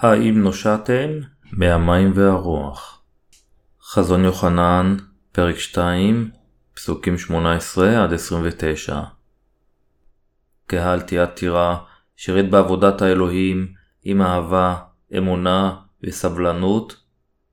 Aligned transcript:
האם 0.00 0.42
נושעתם 0.42 1.08
מהמים 1.52 2.12
והרוח? 2.14 3.02
חזון 3.82 4.24
יוחנן, 4.24 4.96
פרק 5.32 5.58
2, 5.58 6.30
פסוקים 6.74 7.14
18-29 8.88 8.92
קהל 10.66 11.00
תיאטירה 11.00 11.78
שירת 12.16 12.50
בעבודת 12.50 13.02
האלוהים 13.02 13.72
עם 14.02 14.22
אהבה, 14.22 14.76
אמונה 15.18 15.76
וסבלנות, 16.02 16.96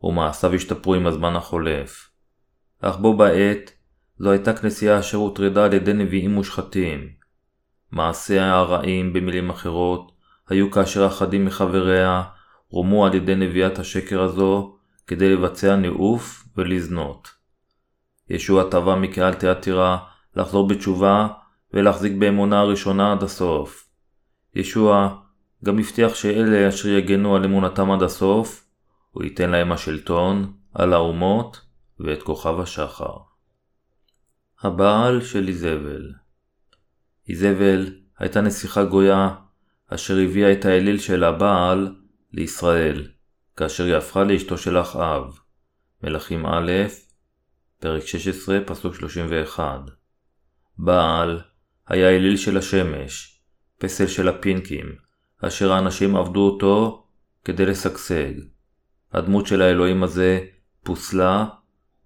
ומעשיו 0.04 0.54
השתפרו 0.54 0.94
עם 0.96 1.08
הזמן 1.08 1.36
החולף. 1.36 2.10
אך 2.82 2.98
בו 2.98 3.18
בעת, 3.18 3.72
זו 4.20 4.32
הייתה 4.32 4.54
כנסייה 4.54 5.00
אשר 5.00 5.18
הוטרדה 5.18 5.66
על 5.66 5.74
ידי 5.74 5.94
נביאים 5.94 6.32
מושחתים. 6.32 7.10
מעשיה 7.92 8.56
הרעים, 8.56 9.14
במילים 9.14 9.50
אחרות, 9.50 10.12
היו 10.50 10.72
כאשר 10.72 11.08
אחדים 11.08 11.46
מחבריה 11.46 12.24
רומו 12.76 13.06
על 13.06 13.16
ידי 13.16 13.36
נביאת 13.36 13.80
השקר 13.80 14.22
הזו 14.22 14.76
כדי 15.08 15.36
לבצע 15.36 15.76
ניאוף 15.76 16.48
ולזנות. 16.58 17.30
ישוע 18.30 18.64
תבע 18.72 18.96
מקהל 18.96 19.34
תיאטירה 19.34 19.98
לחזור 20.36 20.68
בתשובה 20.68 21.28
ולהחזיק 21.74 22.14
באמונה 22.20 22.60
הראשונה 22.60 23.12
עד 23.12 23.24
הסוף. 23.24 23.90
ישוע 24.56 25.18
גם 25.66 25.80
הבטיח 25.80 26.16
שאלה 26.16 26.70
אשר 26.70 26.90
יגנו 26.90 27.36
על 27.36 27.44
אמונתם 27.44 27.92
עד 27.92 28.04
הסוף, 28.04 28.68
הוא 29.12 29.24
ייתן 29.24 29.50
להם 29.50 29.72
השלטון 29.72 30.54
על 30.74 30.94
האומות 30.94 31.62
ואת 32.00 32.24
כוכב 32.24 32.60
השחר. 32.60 33.18
הבעל 34.62 35.22
של 35.22 35.48
איזבל 35.48 36.14
איזבל 37.30 37.94
הייתה 38.20 38.42
נסיכה 38.42 38.84
גויה 38.84 39.30
אשר 39.88 40.18
הביאה 40.18 40.52
את 40.52 40.66
האליל 40.66 41.00
של 41.00 41.24
הבעל 41.24 41.96
לישראל, 42.36 43.08
כאשר 43.58 43.84
היא 43.84 43.96
הפכה 43.96 44.24
לאשתו 44.24 44.58
של 44.58 44.82
אחאב. 44.82 45.40
מלכים 46.04 46.46
א', 46.46 46.72
פרק 47.80 48.06
16, 48.06 48.58
פסוק 48.66 48.96
31. 48.96 49.80
בעל 50.78 51.42
היה 51.88 52.10
אליל 52.10 52.38
של 52.38 52.58
השמש, 52.58 53.42
פסל 53.78 54.08
של 54.08 54.28
הפינקים, 54.28 54.96
אשר 55.42 55.72
האנשים 55.72 56.16
עבדו 56.16 56.50
אותו 56.50 57.06
כדי 57.46 57.66
לשגשג. 57.66 58.34
הדמות 59.14 59.48
של 59.48 59.62
האלוהים 59.62 60.04
הזה 60.04 60.40
פוסלה, 60.84 61.46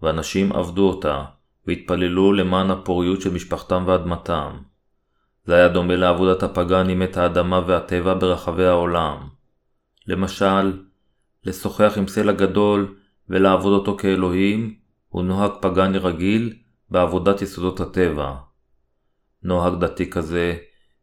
ואנשים 0.01 0.51
עבדו 0.51 0.89
אותה, 0.89 1.23
והתפללו 1.67 2.33
למען 2.33 2.71
הפוריות 2.71 3.21
של 3.21 3.33
משפחתם 3.33 3.83
ואדמתם. 3.87 4.57
זה 5.45 5.55
היה 5.55 5.67
דומה 5.67 5.95
לעבודת 5.95 6.43
הפגאנים 6.43 7.03
את 7.03 7.17
האדמה 7.17 7.61
והטבע 7.67 8.13
ברחבי 8.13 8.65
העולם. 8.65 9.38
למשל, 10.09 10.83
לשוחח 11.45 11.93
עם 11.97 12.07
סלע 12.07 12.31
גדול 12.31 12.95
ולעבוד 13.29 13.73
אותו 13.73 13.97
כאלוהים, 13.97 14.75
הוא 15.09 15.23
נוהג 15.23 15.51
פגאני 15.61 15.97
רגיל 15.97 16.53
בעבודת 16.89 17.41
יסודות 17.41 17.79
הטבע. 17.79 18.35
נוהג 19.43 19.79
דתי 19.79 20.09
כזה, 20.09 20.57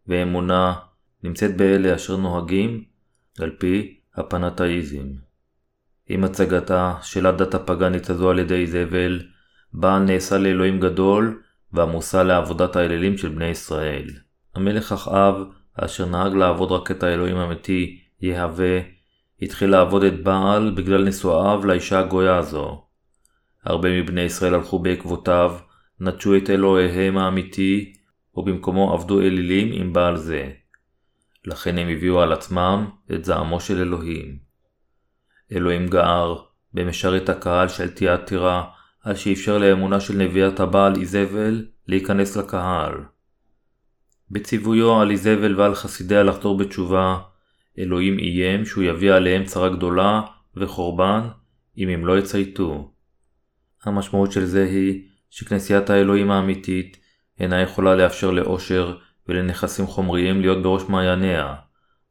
ואמונה, 0.07 0.75
נמצאת 1.23 1.57
באלה 1.57 1.95
אשר 1.95 2.17
נוהגים 2.17 2.85
על 3.39 3.51
פי 3.59 4.01
הפנתאיזם. 4.15 5.07
עם 6.09 6.25
הצגתה 6.25 6.95
של 7.03 7.27
הדת 7.27 7.55
הפגנית 7.55 8.11
הזו 8.11 8.31
על 8.31 8.39
ידי 8.39 8.67
זבל, 8.67 9.23
בעל 9.73 10.03
נעשה 10.03 10.39
לאלוהים 10.39 10.81
גדול 10.81 11.43
והמושא 11.73 12.17
לעבודת 12.17 12.77
האלילים 12.77 13.19
של 13.19 13.29
בני 13.29 13.49
ישראל. 13.49 14.11
המלך 14.55 14.93
אחאב, 14.93 15.35
אשר 15.75 16.07
נהג 16.07 16.35
לעבוד 16.35 16.73
רק 16.73 16.91
את 16.91 17.03
האלוהים 17.03 17.37
האמיתי, 17.37 18.01
יהווה, 18.21 18.96
התחיל 19.43 19.71
לעבוד 19.71 20.03
את 20.03 20.23
בעל 20.23 20.71
בגלל 20.71 21.05
נשואיו 21.05 21.67
לאישה 21.67 21.99
הגויה 21.99 22.37
הזו. 22.37 22.85
הרבה 23.65 24.03
מבני 24.03 24.21
ישראל 24.21 24.55
הלכו 24.55 24.79
בעקבותיו, 24.79 25.57
נטשו 26.01 26.37
את 26.37 26.51
אלוהיהם 26.51 27.19
האמיתי, 27.19 27.93
ובמקומו 28.35 28.93
עבדו 28.95 29.21
אלילים 29.21 29.73
עם 29.73 29.93
בעל 29.93 30.17
זה. 30.17 30.51
לכן 31.45 31.79
הם 31.79 31.89
הביאו 31.89 32.21
על 32.21 32.33
עצמם 32.33 32.87
את 33.15 33.25
זעמו 33.25 33.61
של 33.61 33.81
אלוהים. 33.81 34.39
אלוהים 35.53 35.87
גער 35.87 36.43
במשרת 36.75 37.29
הקהל 37.29 37.69
של 37.69 37.91
תיאטירה 37.91 38.65
על 39.03 39.15
שאפשר 39.15 39.59
לאמונה 39.59 40.01
של 40.01 40.17
נביאת 40.17 40.61
הבעל 40.61 40.97
איזבל 40.97 41.67
להיכנס 41.89 42.37
לקהל. 42.37 42.95
בציוויו 44.31 45.01
על 45.01 45.11
איזבל 45.11 45.61
ועל 45.61 45.75
חסידיה 45.75 46.23
לחזור 46.23 46.59
בתשובה, 46.59 47.19
אלוהים 47.79 48.19
איים 48.19 48.65
שהוא 48.65 48.85
יביא 48.85 49.13
עליהם 49.13 49.45
צרה 49.45 49.69
גדולה 49.69 50.23
וחורבן 50.57 51.21
אם 51.79 51.89
הם 51.89 52.07
לא 52.07 52.19
יצייתו. 52.19 52.93
המשמעות 53.85 54.33
של 54.33 54.45
זה 54.45 54.65
היא 54.65 55.03
שכנסיית 55.31 55.91
האלוהים 55.91 56.31
האמיתית 56.31 56.97
אינה 57.41 57.61
יכולה 57.61 57.95
לאפשר 57.95 58.31
לאושר 58.31 58.97
ולנכסים 59.29 59.87
חומריים 59.87 60.41
להיות 60.41 60.63
בראש 60.63 60.83
מעייניה. 60.89 61.55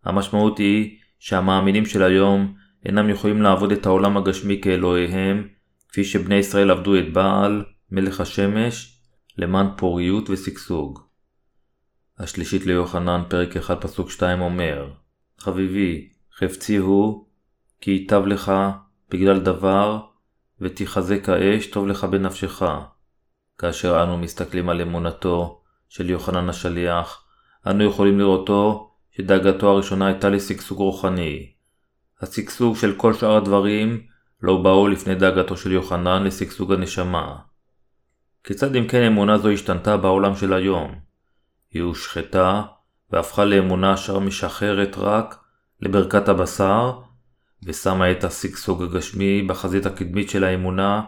המשמעות 0.05 0.57
היא 0.57 0.97
שהמאמינים 1.19 1.85
של 1.85 2.03
היום 2.03 2.55
אינם 2.85 3.09
יכולים 3.09 3.41
לעבוד 3.41 3.71
את 3.71 3.85
העולם 3.85 4.17
הגשמי 4.17 4.61
כאלוהיהם, 4.61 5.47
כפי 5.89 6.03
שבני 6.03 6.35
ישראל 6.35 6.71
עבדו 6.71 6.99
את 6.99 7.13
בעל, 7.13 7.63
מלך 7.91 8.21
השמש, 8.21 8.99
למען 9.37 9.67
פוריות 9.77 10.29
ושגשוג. 10.29 10.99
השלישית 12.19 12.65
ליוחנן, 12.65 13.21
פרק 13.29 13.57
1 13.57 13.81
פסוק 13.81 14.11
2 14.11 14.41
אומר 14.41 14.89
חביבי, 15.39 16.09
חפצי 16.37 16.75
הוא, 16.75 17.25
כי 17.81 17.91
ייטב 17.91 18.25
לך 18.25 18.51
בגלל 19.09 19.39
דבר, 19.39 19.99
ותחזק 20.61 21.29
האש 21.29 21.67
טוב 21.67 21.87
לך 21.87 22.03
בנפשך. 22.03 22.61
כאשר 23.57 24.03
אנו 24.03 24.17
מסתכלים 24.17 24.69
על 24.69 24.81
אמונתו 24.81 25.61
של 25.89 26.09
יוחנן 26.09 26.49
השליח, 26.49 27.25
אנו 27.67 27.83
יכולים 27.83 28.19
לראותו 28.19 28.91
שדאגתו 29.11 29.69
הראשונה 29.69 30.07
הייתה 30.07 30.29
לשגשוג 30.29 30.77
רוחני. 30.77 31.51
השגשוג 32.21 32.75
של 32.75 32.95
כל 32.95 33.13
שאר 33.13 33.35
הדברים 33.35 34.05
לא 34.41 34.57
באו 34.57 34.87
לפני 34.87 35.15
דאגתו 35.15 35.57
של 35.57 35.71
יוחנן 35.71 36.23
לשגשוג 36.23 36.73
הנשמה. 36.73 37.35
כיצד 38.43 38.75
אם 38.75 38.87
כן 38.87 39.03
אמונה 39.03 39.37
זו 39.37 39.49
השתנתה 39.49 39.97
בעולם 39.97 40.35
של 40.35 40.53
היום? 40.53 40.95
היא 41.71 41.81
הושחתה 41.81 42.61
והפכה 43.11 43.45
לאמונה 43.45 43.93
אשר 43.93 44.19
משחררת 44.19 44.97
רק 44.97 45.35
לברכת 45.81 46.29
הבשר, 46.29 46.91
ושמה 47.63 48.11
את 48.11 48.23
השגשוג 48.23 48.83
הגשמי 48.83 49.41
בחזית 49.41 49.85
הקדמית 49.85 50.29
של 50.29 50.43
האמונה, 50.43 51.01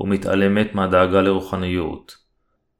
ומתעלמת 0.00 0.74
מהדאגה 0.74 1.22
לרוחניות. 1.22 2.16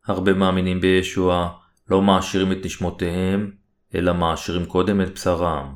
הרבה 0.07 0.33
מאמינים 0.33 0.81
בישוע 0.81 1.51
לא 1.91 2.03
מעשירים 2.03 2.53
את 2.53 2.59
נשמותיהם, 2.65 3.51
אלא 3.95 4.15
מעשירים 4.15 4.67
קודם 4.67 5.01
את 5.01 5.13
בשרם. 5.15 5.75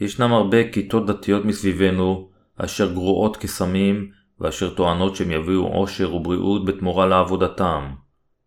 ישנם 0.00 0.32
הרבה 0.32 0.72
כיתות 0.72 1.06
דתיות 1.06 1.44
מסביבנו, 1.44 2.30
אשר 2.56 2.92
גרועות 2.92 3.36
כסמים, 3.36 4.10
ואשר 4.40 4.74
טוענות 4.74 5.16
שהם 5.16 5.30
יביאו 5.30 5.66
עושר 5.66 6.14
ובריאות 6.14 6.64
בתמורה 6.64 7.06
לעבודתם. 7.06 7.90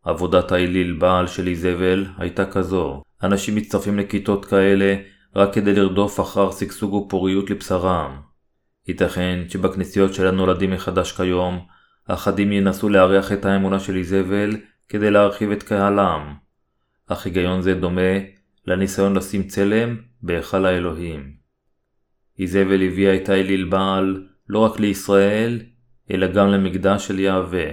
עבודת 0.03 0.51
האליל 0.51 0.93
בעל 0.99 1.27
של 1.27 1.47
איזבל 1.47 2.05
הייתה 2.17 2.45
כזו. 2.45 3.03
אנשים 3.23 3.55
מצטרפים 3.55 3.99
לכיתות 3.99 4.45
כאלה 4.45 4.95
רק 5.35 5.53
כדי 5.53 5.73
לרדוף 5.73 6.19
אחר 6.19 6.51
שגשוג 6.51 6.93
ופוריות 6.93 7.49
לבשרם. 7.49 8.21
ייתכן 8.87 9.39
שבכנסיות 9.49 10.13
של 10.13 10.27
הנולדים 10.27 10.71
מחדש 10.71 11.11
כיום, 11.11 11.65
אחדים 12.07 12.51
ינסו 12.51 12.89
לארח 12.89 13.31
את 13.31 13.45
האמונה 13.45 13.79
של 13.79 13.95
איזבל 13.95 14.57
כדי 14.89 15.11
להרחיב 15.11 15.51
את 15.51 15.63
קהלם. 15.63 16.33
אך 17.07 17.25
היגיון 17.25 17.61
זה 17.61 17.73
דומה 17.73 18.11
לניסיון 18.67 19.15
לשים 19.15 19.43
צלם 19.43 19.97
בהיכל 20.21 20.65
האלוהים. 20.65 21.33
איזבל 22.39 22.81
הביאה 22.81 23.15
את 23.15 23.29
האליל 23.29 23.65
בעל 23.65 24.27
לא 24.49 24.59
רק 24.59 24.79
לישראל, 24.79 25.59
אלא 26.11 26.27
גם 26.27 26.47
למקדש 26.47 27.07
של 27.07 27.19
יהווה. 27.19 27.65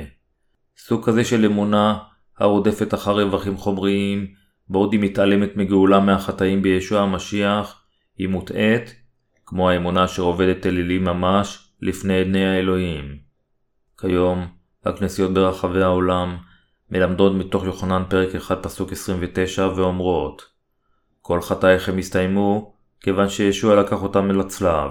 סוג 0.79 1.07
כזה 1.07 1.25
של 1.25 1.45
אמונה 1.45 1.99
הרודפת 2.41 2.95
אחר 2.95 3.21
רווחים 3.21 3.57
חומריים, 3.57 4.27
בעוד 4.69 4.93
היא 4.93 5.01
מתעלמת 5.01 5.57
מגאולה 5.57 6.01
מהחטאים 6.01 6.63
בישוע 6.63 7.01
המשיח, 7.01 7.83
היא 8.19 8.29
מוטעית, 8.29 8.95
כמו 9.47 9.71
האמונה 9.71 10.05
אשר 10.05 10.23
עובדת 10.23 10.67
אלילים 10.67 11.05
ממש 11.05 11.69
לפני 11.83 12.15
עיני 12.15 12.47
האלוהים. 12.47 13.19
כיום, 14.01 14.47
הכנסיות 14.85 15.35
ברחבי 15.35 15.83
העולם 15.83 16.37
מלמדות 16.91 17.33
מתוך 17.33 17.65
יוחנן 17.65 18.03
פרק 18.09 18.35
1 18.35 18.63
פסוק 18.63 18.93
29 18.93 19.69
ואומרות 19.77 20.43
כל 21.23 21.41
חטאיכם 21.41 21.99
הסתיימו 21.99 22.75
כיוון 23.01 23.29
שישוע 23.29 23.83
לקח 23.83 24.03
אותם 24.03 24.31
אל 24.31 24.41
הצלב. 24.41 24.91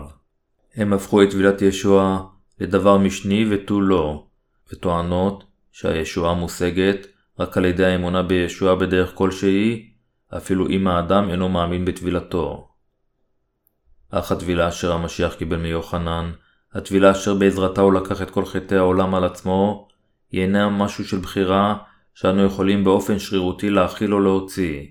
הם 0.75 0.93
הפכו 0.93 1.23
את 1.23 1.29
טבילת 1.31 1.61
ישוע 1.61 2.25
לדבר 2.59 2.97
משני 2.97 3.45
ותו 3.49 3.81
לא, 3.81 4.25
וטוענות 4.73 5.43
שהישועה 5.71 6.33
מושגת 6.33 7.07
רק 7.39 7.57
על 7.57 7.65
ידי 7.65 7.85
האמונה 7.85 8.23
בישוע 8.23 8.75
בדרך 8.75 9.11
כלשהי, 9.15 9.89
אפילו 10.37 10.67
אם 10.67 10.87
האדם 10.87 11.29
אינו 11.29 11.49
מאמין 11.49 11.85
בטבילתו. 11.85 12.69
אך 14.11 14.31
הטבילה 14.31 14.67
אשר 14.67 14.91
המשיח 14.91 15.33
קיבל 15.33 15.57
מיוחנן, 15.57 16.31
הטבילה 16.73 17.11
אשר 17.11 17.35
בעזרתה 17.35 17.81
הוא 17.81 17.93
לקח 17.93 18.21
את 18.21 18.29
כל 18.29 18.45
חטאי 18.45 18.77
העולם 18.77 19.15
על 19.15 19.23
עצמו, 19.23 19.87
היא 20.31 20.41
אינה 20.41 20.69
משהו 20.69 21.05
של 21.05 21.17
בחירה 21.17 21.77
שאנו 22.13 22.45
יכולים 22.45 22.83
באופן 22.83 23.19
שרירותי 23.19 23.69
להכיל 23.69 24.13
או 24.13 24.19
להוציא. 24.19 24.85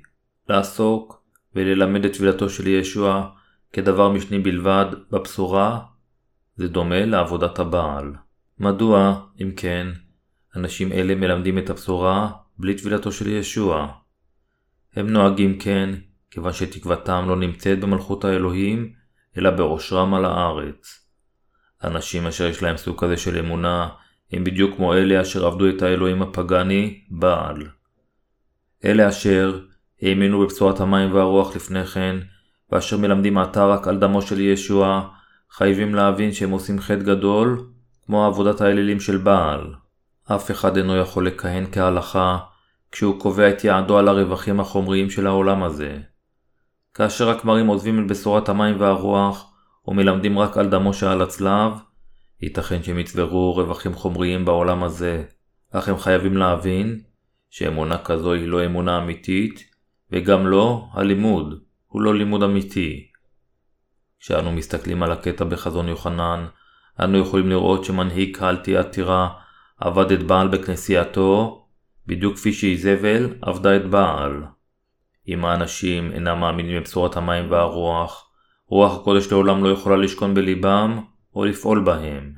לעסוק 0.48 1.22
וללמד 1.54 2.04
את 2.04 2.12
טבילתו 2.12 2.50
של 2.50 2.66
ישוע 2.66 3.30
כדבר 3.72 4.08
משני 4.08 4.38
בלבד 4.38 4.86
בבשורה, 5.10 5.80
זה 6.56 6.68
דומה 6.68 7.04
לעבודת 7.04 7.58
הבעל. 7.58 8.12
מדוע, 8.58 9.20
אם 9.42 9.50
כן, 9.56 9.86
אנשים 10.56 10.92
אלה 10.92 11.14
מלמדים 11.14 11.58
את 11.58 11.70
הבשורה 11.70 12.30
בלי 12.58 12.74
טבילתו 12.74 13.12
של 13.12 13.28
ישוע? 13.28 13.88
הם 14.96 15.10
נוהגים 15.10 15.58
כן, 15.58 15.94
כיוון 16.30 16.52
שתקוותם 16.52 17.24
לא 17.28 17.36
נמצאת 17.36 17.80
במלכות 17.80 18.24
האלוהים, 18.24 18.92
אלא 19.38 19.50
בעושרם 19.50 20.14
על 20.14 20.24
הארץ. 20.24 21.08
אנשים 21.84 22.26
אשר 22.26 22.46
יש 22.46 22.62
להם 22.62 22.76
סוג 22.76 23.04
כזה 23.04 23.16
של 23.16 23.38
אמונה, 23.38 23.88
הם 24.32 24.44
בדיוק 24.44 24.76
כמו 24.76 24.94
אלה 24.94 25.20
אשר 25.20 25.46
עבדו 25.46 25.68
את 25.68 25.82
האלוהים 25.82 26.22
הפגני, 26.22 27.04
בעל. 27.10 27.66
אלה 28.84 29.08
אשר 29.08 29.60
האמינו 30.02 30.40
בבשורת 30.40 30.80
המים 30.80 31.14
והרוח 31.14 31.56
לפני 31.56 31.84
כן, 31.84 32.16
ואשר 32.72 32.96
מלמדים 32.96 33.38
עתה 33.38 33.66
רק 33.66 33.88
על 33.88 33.98
דמו 33.98 34.22
של 34.22 34.40
ישוע, 34.40 35.08
חייבים 35.50 35.94
להבין 35.94 36.32
שהם 36.32 36.50
עושים 36.50 36.80
חטא 36.80 37.02
גדול, 37.02 37.66
כמו 38.06 38.26
עבודת 38.26 38.60
האלילים 38.60 39.00
של 39.00 39.16
בעל. 39.16 39.74
אף 40.34 40.50
אחד 40.50 40.76
אינו 40.76 40.96
יכול 40.96 41.26
לכהן 41.26 41.66
כהלכה, 41.72 42.38
כשהוא 42.92 43.20
קובע 43.20 43.50
את 43.50 43.64
יעדו 43.64 43.98
על 43.98 44.08
הרווחים 44.08 44.60
החומריים 44.60 45.10
של 45.10 45.26
העולם 45.26 45.62
הזה. 45.62 45.98
כאשר 46.94 47.30
הכמרים 47.30 47.66
עוזבים 47.66 48.04
את 48.04 48.10
בשורת 48.10 48.48
המים 48.48 48.80
והרוח, 48.80 49.52
ומלמדים 49.86 50.38
רק 50.38 50.56
על 50.56 50.68
דמו 50.68 50.94
שעל 50.94 51.22
הצלב, 51.22 51.72
ייתכן 52.42 52.82
שהם 52.82 52.98
יצברו 52.98 53.54
רווחים 53.56 53.94
חומריים 53.94 54.44
בעולם 54.44 54.84
הזה, 54.84 55.24
אך 55.70 55.88
הם 55.88 55.98
חייבים 55.98 56.36
להבין 56.36 57.00
שאמונה 57.50 57.98
כזו 57.98 58.32
היא 58.32 58.48
לא 58.48 58.64
אמונה 58.64 58.98
אמיתית, 58.98 59.64
וגם 60.12 60.46
לא 60.46 60.88
הלימוד, 60.92 61.60
הוא 61.86 62.02
לא 62.02 62.14
לימוד 62.14 62.42
אמיתי. 62.42 63.08
כשאנו 64.20 64.52
מסתכלים 64.52 65.02
על 65.02 65.12
הקטע 65.12 65.44
בחזון 65.44 65.88
יוחנן, 65.88 66.46
אנו 67.00 67.18
יכולים 67.18 67.48
לראות 67.48 67.84
שמנהיג 67.84 68.36
קהל 68.36 68.56
תהיה 68.56 68.80
עתירה 68.80 69.28
עבד 69.80 70.12
את 70.12 70.22
בעל 70.22 70.48
בכנסייתו, 70.48 71.64
בדיוק 72.06 72.36
כפי 72.36 72.52
שאיזבל 72.52 73.34
עבדה 73.42 73.76
את 73.76 73.90
בעל. 73.90 74.44
אם 75.28 75.44
האנשים 75.44 76.12
אינם 76.12 76.40
מאמינים 76.40 76.80
בבשורת 76.80 77.16
המים 77.16 77.50
והרוח, 77.50 78.30
רוח 78.66 79.00
הקודש 79.00 79.32
לעולם 79.32 79.64
לא 79.64 79.68
יכולה 79.68 79.96
לשכון 79.96 80.34
בליבם 80.34 81.00
או 81.34 81.44
לפעול 81.44 81.84
בהם. 81.84 82.34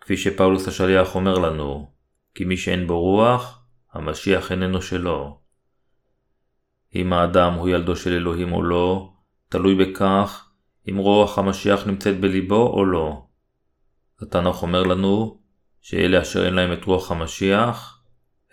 כפי 0.00 0.16
שפאולוס 0.16 0.68
השליח 0.68 1.14
אומר 1.14 1.34
לנו, 1.38 1.90
כי 2.34 2.44
מי 2.44 2.56
שאין 2.56 2.86
בו 2.86 3.00
רוח, 3.00 3.62
המשיח 3.92 4.52
איננו 4.52 4.82
שלו. 4.82 5.38
אם 6.94 7.12
האדם 7.12 7.54
הוא 7.54 7.68
ילדו 7.68 7.96
של 7.96 8.12
אלוהים 8.12 8.52
או 8.52 8.62
לא, 8.62 9.12
תלוי 9.48 9.74
בכך 9.74 10.50
אם 10.90 10.96
רוח 10.96 11.38
המשיח 11.38 11.86
נמצאת 11.86 12.20
בליבו 12.20 12.66
או 12.66 12.84
לא. 12.84 13.22
התנ"ך 14.22 14.62
אומר 14.62 14.82
לנו 14.82 15.37
שאלה 15.90 16.22
אשר 16.22 16.46
אין 16.46 16.54
להם 16.54 16.72
את 16.72 16.84
רוח 16.84 17.10
המשיח 17.10 18.00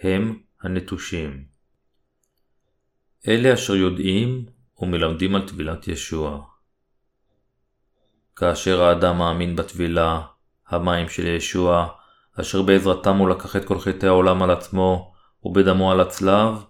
הם 0.02 0.40
הנטושים. 0.62 1.44
אלה 3.28 3.54
אשר 3.54 3.76
יודעים 3.76 4.46
ומלמדים 4.80 5.36
על 5.36 5.48
טבילת 5.48 5.88
ישוע. 5.88 6.42
כאשר 8.36 8.84
האדם 8.84 9.18
מאמין 9.18 9.56
בטבילה, 9.56 10.22
המים 10.68 11.10
של 11.10 11.28
ישוע, 11.28 11.88
אשר 12.40 12.62
בעזרתם 12.62 13.18
הוא 13.18 13.30
לקח 13.30 13.56
את 13.56 13.66
כל 13.66 13.80
חטאי 13.80 14.10
העולם 14.10 14.44
על 14.44 14.52
עצמו, 14.52 15.14
ובדמו 15.44 15.92
על 15.92 16.00
הצלב, 16.00 16.64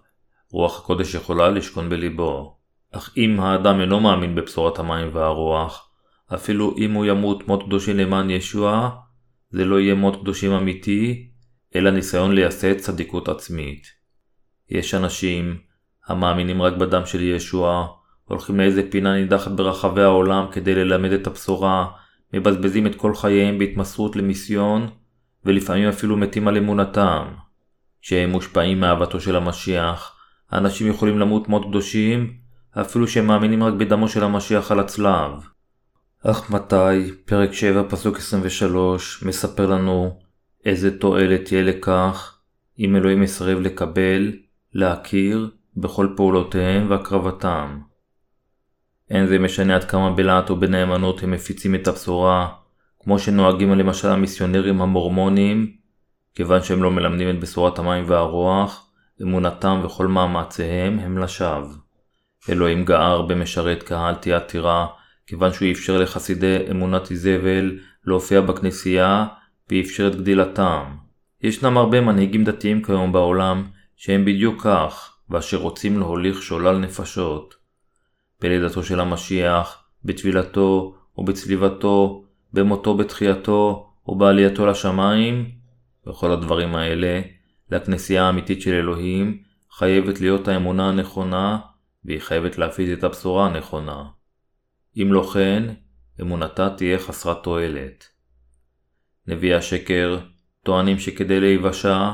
רוח 0.50 0.80
הקודש 0.80 1.14
יכולה 1.14 1.48
לשכון 1.48 1.88
בליבו. 1.88 2.56
אך 2.92 3.14
אם 3.16 3.40
האדם 3.40 3.80
אינו 3.80 4.00
מאמין 4.00 4.34
בבשורת 4.34 4.78
המים 4.78 5.10
והרוח, 5.12 5.90
אפילו 6.34 6.74
אם 6.78 6.92
הוא 6.92 7.04
ימות 7.04 7.48
מות 7.48 7.62
קדושים 7.62 7.96
למען 7.96 8.30
ישוע, 8.30 9.00
זה 9.56 9.64
לא 9.64 9.80
יהיה 9.80 9.94
מות 9.94 10.20
קדושים 10.20 10.52
אמיתי, 10.52 11.28
אלא 11.76 11.90
ניסיון 11.90 12.32
לייסד 12.32 12.78
צדיקות 12.78 13.28
עצמית. 13.28 13.86
יש 14.70 14.94
אנשים 14.94 15.56
המאמינים 16.06 16.62
רק 16.62 16.76
בדם 16.76 17.06
של 17.06 17.22
ישוע, 17.22 17.86
הולכים 18.24 18.56
לאיזה 18.56 18.90
פינה 18.90 19.14
נידחת 19.14 19.50
ברחבי 19.52 20.02
העולם 20.02 20.46
כדי 20.52 20.74
ללמד 20.74 21.12
את 21.12 21.26
הבשורה, 21.26 21.86
מבזבזים 22.32 22.86
את 22.86 22.94
כל 22.94 23.14
חייהם 23.14 23.58
בהתמסרות 23.58 24.16
למיסיון, 24.16 24.88
ולפעמים 25.44 25.88
אפילו 25.88 26.16
מתים 26.16 26.48
על 26.48 26.56
אמונתם. 26.56 27.24
כשהם 28.02 28.30
מושפעים 28.30 28.80
מאהבתו 28.80 29.20
של 29.20 29.36
המשיח, 29.36 30.16
האנשים 30.50 30.86
יכולים 30.86 31.18
למות 31.18 31.48
מות 31.48 31.64
קדושים, 31.64 32.36
אפילו 32.80 33.08
שהם 33.08 33.26
מאמינים 33.26 33.62
רק 33.62 33.74
בדמו 33.74 34.08
של 34.08 34.24
המשיח 34.24 34.72
על 34.72 34.80
הצלב. 34.80 35.30
אך 36.24 36.50
מתי, 36.50 37.12
פרק 37.24 37.52
7 37.52 37.82
פסוק 37.88 38.16
23, 38.16 39.22
מספר 39.22 39.66
לנו 39.66 40.18
איזה 40.64 40.98
תועלת 40.98 41.44
תהיה 41.44 41.62
לכך 41.62 42.38
אם 42.78 42.96
אלוהים 42.96 43.22
יסרב 43.22 43.60
לקבל, 43.60 44.32
להכיר, 44.72 45.50
בכל 45.76 46.08
פעולותיהם 46.16 46.90
והקרבתם. 46.90 47.78
אין 49.10 49.26
זה 49.26 49.38
משנה 49.38 49.74
עד 49.74 49.84
כמה 49.84 50.12
בלהט 50.12 50.50
או 50.50 50.56
בנאמנות 50.56 51.22
הם 51.22 51.30
מפיצים 51.30 51.74
את 51.74 51.88
הבשורה, 51.88 52.48
כמו 53.00 53.18
שנוהגים 53.18 53.72
למשל 53.72 54.08
המיסיונרים 54.08 54.82
המורמונים, 54.82 55.72
כיוון 56.34 56.62
שהם 56.62 56.82
לא 56.82 56.90
מלמדים 56.90 57.30
את 57.30 57.40
בשורת 57.40 57.78
המים 57.78 58.04
והרוח, 58.06 58.90
אמונתם 59.22 59.80
וכל 59.84 60.06
מאמציהם 60.06 60.98
הם 60.98 61.18
לשווא. 61.18 61.74
אלוהים 62.48 62.84
גער 62.84 63.22
במשרת 63.22 63.82
קהל 63.82 64.14
תיאטירה, 64.14 64.86
כיוון 65.26 65.52
שהוא 65.52 65.70
אפשר 65.70 65.98
לחסידי 65.98 66.56
אמונת 66.70 67.10
איזבל 67.10 67.78
להופיע 68.04 68.40
בכנסייה, 68.40 69.26
ואפשר 69.70 70.08
את 70.08 70.16
גדילתם. 70.16 70.84
ישנם 71.42 71.76
הרבה 71.76 72.00
מנהיגים 72.00 72.44
דתיים 72.44 72.82
כיום 72.82 73.12
בעולם, 73.12 73.64
שהם 73.96 74.24
בדיוק 74.24 74.62
כך, 74.62 75.16
ואשר 75.30 75.56
רוצים 75.56 75.98
להוליך 75.98 76.42
שולל 76.42 76.78
נפשות. 76.78 77.54
בלידתו 78.40 78.82
של 78.82 79.00
המשיח, 79.00 79.84
בטבילתו 80.04 80.94
ובצליבתו, 81.18 82.24
במותו 82.52 82.96
בתחייתו 82.96 83.90
ובעלייתו 84.06 84.66
לשמיים, 84.66 85.50
וכל 86.06 86.32
הדברים 86.32 86.74
האלה, 86.74 87.20
לכנסייה 87.70 88.24
האמיתית 88.24 88.62
של 88.62 88.74
אלוהים, 88.74 89.42
חייבת 89.72 90.20
להיות 90.20 90.48
האמונה 90.48 90.88
הנכונה, 90.88 91.58
והיא 92.04 92.20
חייבת 92.20 92.58
להפיץ 92.58 92.98
את 92.98 93.04
הבשורה 93.04 93.46
הנכונה. 93.46 94.04
אם 95.02 95.12
לא 95.12 95.22
כן, 95.22 95.62
אמונתה 96.20 96.70
תהיה 96.70 96.98
חסרת 96.98 97.42
תועלת. 97.42 98.08
נביאי 99.26 99.54
השקר 99.54 100.18
טוענים 100.62 100.98
שכדי 100.98 101.40
להיוושע, 101.40 102.10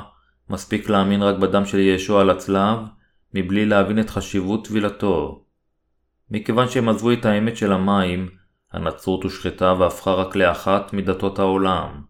מספיק 0.51 0.89
להאמין 0.89 1.23
רק 1.23 1.37
בדם 1.37 1.65
של 1.65 1.79
ישוע 1.79 2.21
על 2.21 2.31
הצלב, 2.31 2.79
מבלי 3.35 3.67
להבין 3.67 4.01
את 4.01 4.11
חשיבות 4.11 4.67
טבילתו. 4.67 5.45
מכיוון 6.31 6.69
שהם 6.69 6.89
עזבו 6.89 7.12
את 7.12 7.25
האמת 7.25 7.57
של 7.57 7.73
המים, 7.73 8.29
הנצרות 8.73 9.23
הושחתה 9.23 9.75
והפכה 9.79 10.12
רק 10.15 10.37
לאחת 10.37 10.93
מדתות 10.93 11.39
העולם. 11.39 12.03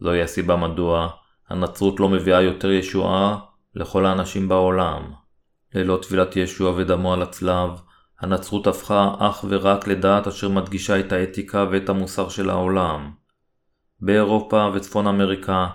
זוהי 0.00 0.22
הסיבה 0.22 0.56
מדוע 0.56 1.10
הנצרות 1.48 2.00
לא 2.00 2.08
מביאה 2.08 2.42
יותר 2.42 2.70
ישועה 2.70 3.38
לכל 3.74 4.06
האנשים 4.06 4.48
בעולם. 4.48 5.12
ללא 5.74 5.98
טבילת 6.02 6.36
ישוע 6.36 6.72
ודמו 6.76 7.12
על 7.12 7.22
הצלב, 7.22 7.70
הנצרות 8.24 8.66
הפכה 8.66 9.14
אך 9.18 9.44
ורק 9.48 9.88
לדעת 9.88 10.26
אשר 10.26 10.48
מדגישה 10.48 11.00
את 11.00 11.12
האתיקה 11.12 11.66
ואת 11.70 11.88
המוסר 11.88 12.28
של 12.28 12.50
העולם. 12.50 13.10
באירופה 14.00 14.70
וצפון 14.74 15.06
אמריקה, 15.06 15.66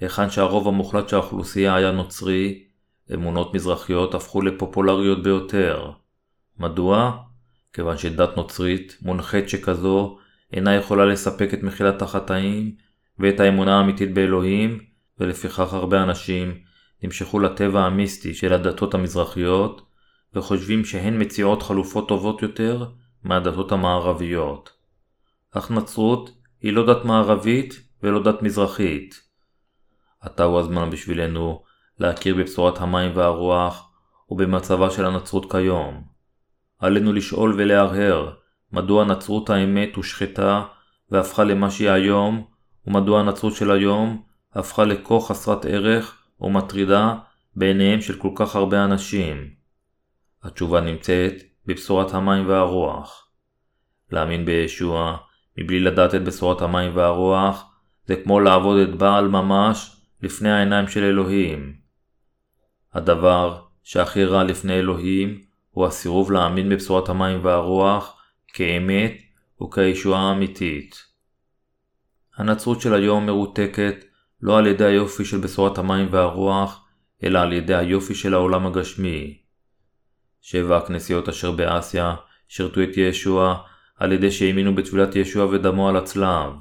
היכן 0.00 0.30
שהרוב 0.30 0.68
המוחלט 0.68 1.08
של 1.08 1.16
האוכלוסייה 1.16 1.74
היה 1.74 1.90
נוצרי, 1.90 2.64
אמונות 3.14 3.54
מזרחיות 3.54 4.14
הפכו 4.14 4.42
לפופולריות 4.42 5.22
ביותר. 5.22 5.90
מדוע? 6.58 7.18
כיוון 7.72 7.98
שדת 7.98 8.36
נוצרית, 8.36 8.96
מונחית 9.02 9.48
שכזו, 9.48 10.18
אינה 10.52 10.74
יכולה 10.74 11.04
לספק 11.04 11.54
את 11.54 11.62
מחילת 11.62 12.02
החטאים 12.02 12.74
ואת 13.18 13.40
האמונה 13.40 13.78
האמיתית 13.78 14.14
באלוהים, 14.14 14.80
ולפיכך 15.18 15.72
הרבה 15.74 16.02
אנשים 16.02 16.54
נמשכו 17.02 17.38
לטבע 17.38 17.80
המיסטי 17.80 18.34
של 18.34 18.52
הדתות 18.52 18.94
המזרחיות, 18.94 19.82
וחושבים 20.34 20.84
שהן 20.84 21.22
מציעות 21.22 21.62
חלופות 21.62 22.08
טובות 22.08 22.42
יותר 22.42 22.86
מהדתות 23.24 23.72
המערביות. 23.72 24.70
אך 25.50 25.70
נצרות 25.70 26.30
היא 26.60 26.72
לא 26.72 26.86
דת 26.86 27.04
מערבית 27.04 27.80
ולא 28.02 28.22
דת 28.22 28.42
מזרחית. 28.42 29.22
עתה 30.20 30.44
הוא 30.44 30.60
הזמן 30.60 30.90
בשבילנו 30.90 31.62
להכיר 31.98 32.34
בבשורת 32.34 32.80
המים 32.80 33.10
והרוח 33.14 33.90
ובמצבה 34.30 34.90
של 34.90 35.04
הנצרות 35.04 35.52
כיום. 35.52 36.02
עלינו 36.78 37.12
לשאול 37.12 37.54
ולהרהר 37.56 38.34
מדוע 38.72 39.04
נצרות 39.04 39.50
האמת 39.50 39.96
הושחתה 39.96 40.62
והפכה 41.10 41.44
למה 41.44 41.70
שהיא 41.70 41.90
היום, 41.90 42.44
ומדוע 42.86 43.20
הנצרות 43.20 43.54
של 43.54 43.70
היום 43.70 44.22
הפכה 44.54 44.84
לכה 44.84 45.20
חסרת 45.20 45.64
ערך 45.64 46.22
ומטרידה 46.40 47.14
בעיניהם 47.56 48.00
של 48.00 48.18
כל 48.18 48.30
כך 48.34 48.56
הרבה 48.56 48.84
אנשים. 48.84 49.50
התשובה 50.46 50.80
נמצאת 50.80 51.34
בבשורת 51.66 52.14
המים 52.14 52.48
והרוח. 52.48 53.28
להאמין 54.10 54.44
בישוע 54.44 55.16
מבלי 55.58 55.80
לדעת 55.80 56.14
את 56.14 56.24
בשורת 56.24 56.62
המים 56.62 56.96
והרוח 56.96 57.64
זה 58.06 58.16
כמו 58.16 58.40
לעבוד 58.40 58.78
את 58.78 58.94
בעל 58.94 59.28
ממש 59.28 59.96
לפני 60.22 60.50
העיניים 60.50 60.88
של 60.88 61.04
אלוהים. 61.04 61.74
הדבר 62.94 63.62
שהכי 63.82 64.24
רע 64.24 64.44
לפני 64.44 64.78
אלוהים 64.78 65.40
הוא 65.70 65.86
הסירוב 65.86 66.32
להאמין 66.32 66.68
בבשורת 66.68 67.08
המים 67.08 67.44
והרוח 67.44 68.22
כאמת 68.48 69.12
וכישועה 69.62 70.20
האמיתית. 70.20 71.04
הנצרות 72.36 72.80
של 72.80 72.94
היום 72.94 73.26
מרותקת 73.26 74.04
לא 74.40 74.58
על 74.58 74.66
ידי 74.66 74.84
היופי 74.84 75.24
של 75.24 75.38
בשורת 75.38 75.78
המים 75.78 76.08
והרוח, 76.10 76.86
אלא 77.24 77.38
על 77.38 77.52
ידי 77.52 77.74
היופי 77.74 78.14
של 78.14 78.34
העולם 78.34 78.66
הגשמי. 78.66 79.45
שבע 80.48 80.76
הכנסיות 80.76 81.28
אשר 81.28 81.50
באסיה 81.50 82.14
שירתו 82.48 82.82
את 82.82 82.96
ישוע 82.96 83.62
על 83.96 84.12
ידי 84.12 84.30
שהאמינו 84.30 84.74
בתפילת 84.74 85.16
ישוע 85.16 85.46
ודמו 85.46 85.88
על 85.88 85.96
הצלב. 85.96 86.52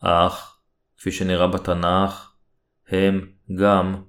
אך, 0.00 0.56
כפי 0.96 1.12
שנראה 1.12 1.46
בתנ"ך, 1.46 2.32
הם 2.88 3.26
גם 3.58 4.02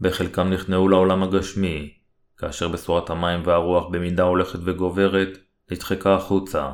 בחלקם 0.00 0.50
נכנעו 0.50 0.88
לעולם 0.88 1.22
הגשמי, 1.22 1.94
כאשר 2.36 2.68
בשורת 2.68 3.10
המים 3.10 3.40
והרוח 3.44 3.88
במידה 3.90 4.22
הולכת 4.22 4.58
וגוברת 4.64 5.38
נדחקה 5.70 6.14
החוצה. 6.14 6.72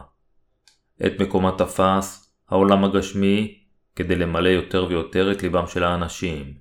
את 1.07 1.13
מקומה 1.21 1.53
תפס 1.59 2.35
העולם 2.49 2.85
הגשמי 2.85 3.65
כדי 3.97 4.17
למלא 4.17 4.49
יותר 4.49 4.87
ויותר 4.89 5.33
את 5.33 5.43
ליבם 5.43 5.67
של 5.67 5.85
האנשים. 5.85 6.55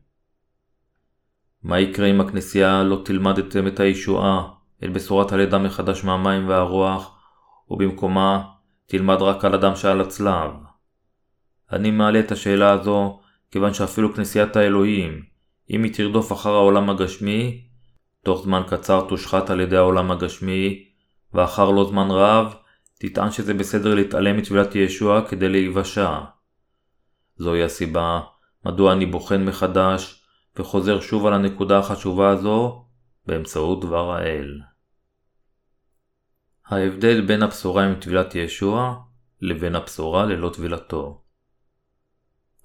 מה 1.64 1.80
יקרה 1.80 2.08
אם 2.08 2.22
הכנסייה 2.22 2.84
לא 2.84 3.02
תלמד 3.06 3.38
את 3.38 3.56
אמת 3.56 3.80
הישועה, 3.80 4.62
את 4.84 4.94
בשורת 4.94 5.32
הלידה 5.32 5.58
מחדש 5.58 6.04
מהמים 6.04 6.50
והרוח, 6.50 7.20
ובמקומה 7.70 8.44
תלמד 8.86 9.22
רק 9.22 9.46
על 9.46 9.54
אדם 9.54 9.75
שעל 9.75 10.02
הצלב? 10.02 10.52
אני 11.72 11.92
מעלה 11.92 12.20
את 12.20 12.32
השאלה 12.32 12.72
הזו 12.72 13.20
כיוון 13.52 13.74
שאפילו 13.74 14.13
כנסיית 14.13 14.56
האלוהים, 14.56 15.22
אם 15.70 15.84
היא 15.84 15.94
תרדוף 15.94 16.32
אחר 16.32 16.54
העולם 16.54 16.90
הגשמי, 16.90 17.68
תוך 18.24 18.44
זמן 18.44 18.62
קצר 18.68 19.06
תושחת 19.08 19.50
על 19.50 19.60
ידי 19.60 19.78
העולם 19.78 20.12
הגשמי, 20.12 20.86
ואחר 21.34 21.72
לא 21.72 21.86
זמן 21.86 22.08
רב, 22.12 22.56
תטען 23.00 23.32
שזה 23.32 23.54
בסדר 23.54 23.96
להתעלם 23.96 24.38
מתפילת 24.38 24.75
ישוע 24.75 25.22
כדי 25.28 25.50
להיוושע. 25.50 26.20
זוהי 27.38 27.63
הסיבה 27.63 28.20
מדוע 28.66 28.94
אני 28.94 29.06
בוחן 29.06 29.46
מחדש 29.46 30.24
וחוזר 30.58 31.00
שוב 31.00 31.25
על 31.25 31.34
הנקודה 31.34 31.80
החשובה 31.80 32.30
הזו 32.30 32.86
באמצעות 33.25 33.82
דבר 33.82 34.12
האל. 34.12 34.60
ההבדל 36.67 37.22
בין 37.22 37.43
הבשורה 37.43 37.86
עם 37.86 37.96
טבילת 37.96 38.36
ישוע 38.36 38.96
לבין 39.41 39.75
הבשורה 39.75 40.25
ללא 40.25 40.50
טבילתו. 40.50 41.22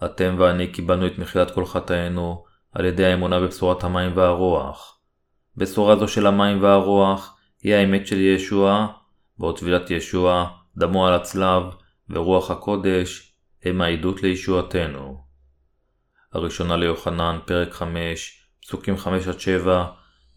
אתם 0.04 0.36
ואני 0.38 0.72
קיבלנו 0.72 1.06
את 1.06 1.18
מחילת 1.18 1.50
כל 1.50 1.66
חטאינו 1.66 2.44
על 2.72 2.84
ידי 2.84 3.04
האמונה 3.06 3.40
בבשורת 3.40 3.84
המים 3.84 4.16
והרוח. 4.16 4.98
בשורה 5.56 5.96
זו 5.96 6.08
של 6.08 6.26
המים 6.26 6.62
והרוח 6.62 7.36
היא 7.62 7.74
האמת 7.74 8.06
של 8.06 8.20
ישוע, 8.20 8.86
ועוד 9.38 9.58
טבילת 9.58 9.90
ישוע, 9.90 10.50
דמו 10.76 11.06
על 11.06 11.14
הצלב 11.14 11.62
ורוח 12.10 12.50
הקודש 12.50 13.34
הם 13.64 13.80
העדות 13.80 14.22
לישועתנו. 14.22 15.24
הראשונה 16.32 16.76
ליוחנן, 16.76 17.38
פרק 17.44 17.72
5, 17.72 18.48
פסוקים 18.62 18.94
5-7, 19.64 19.68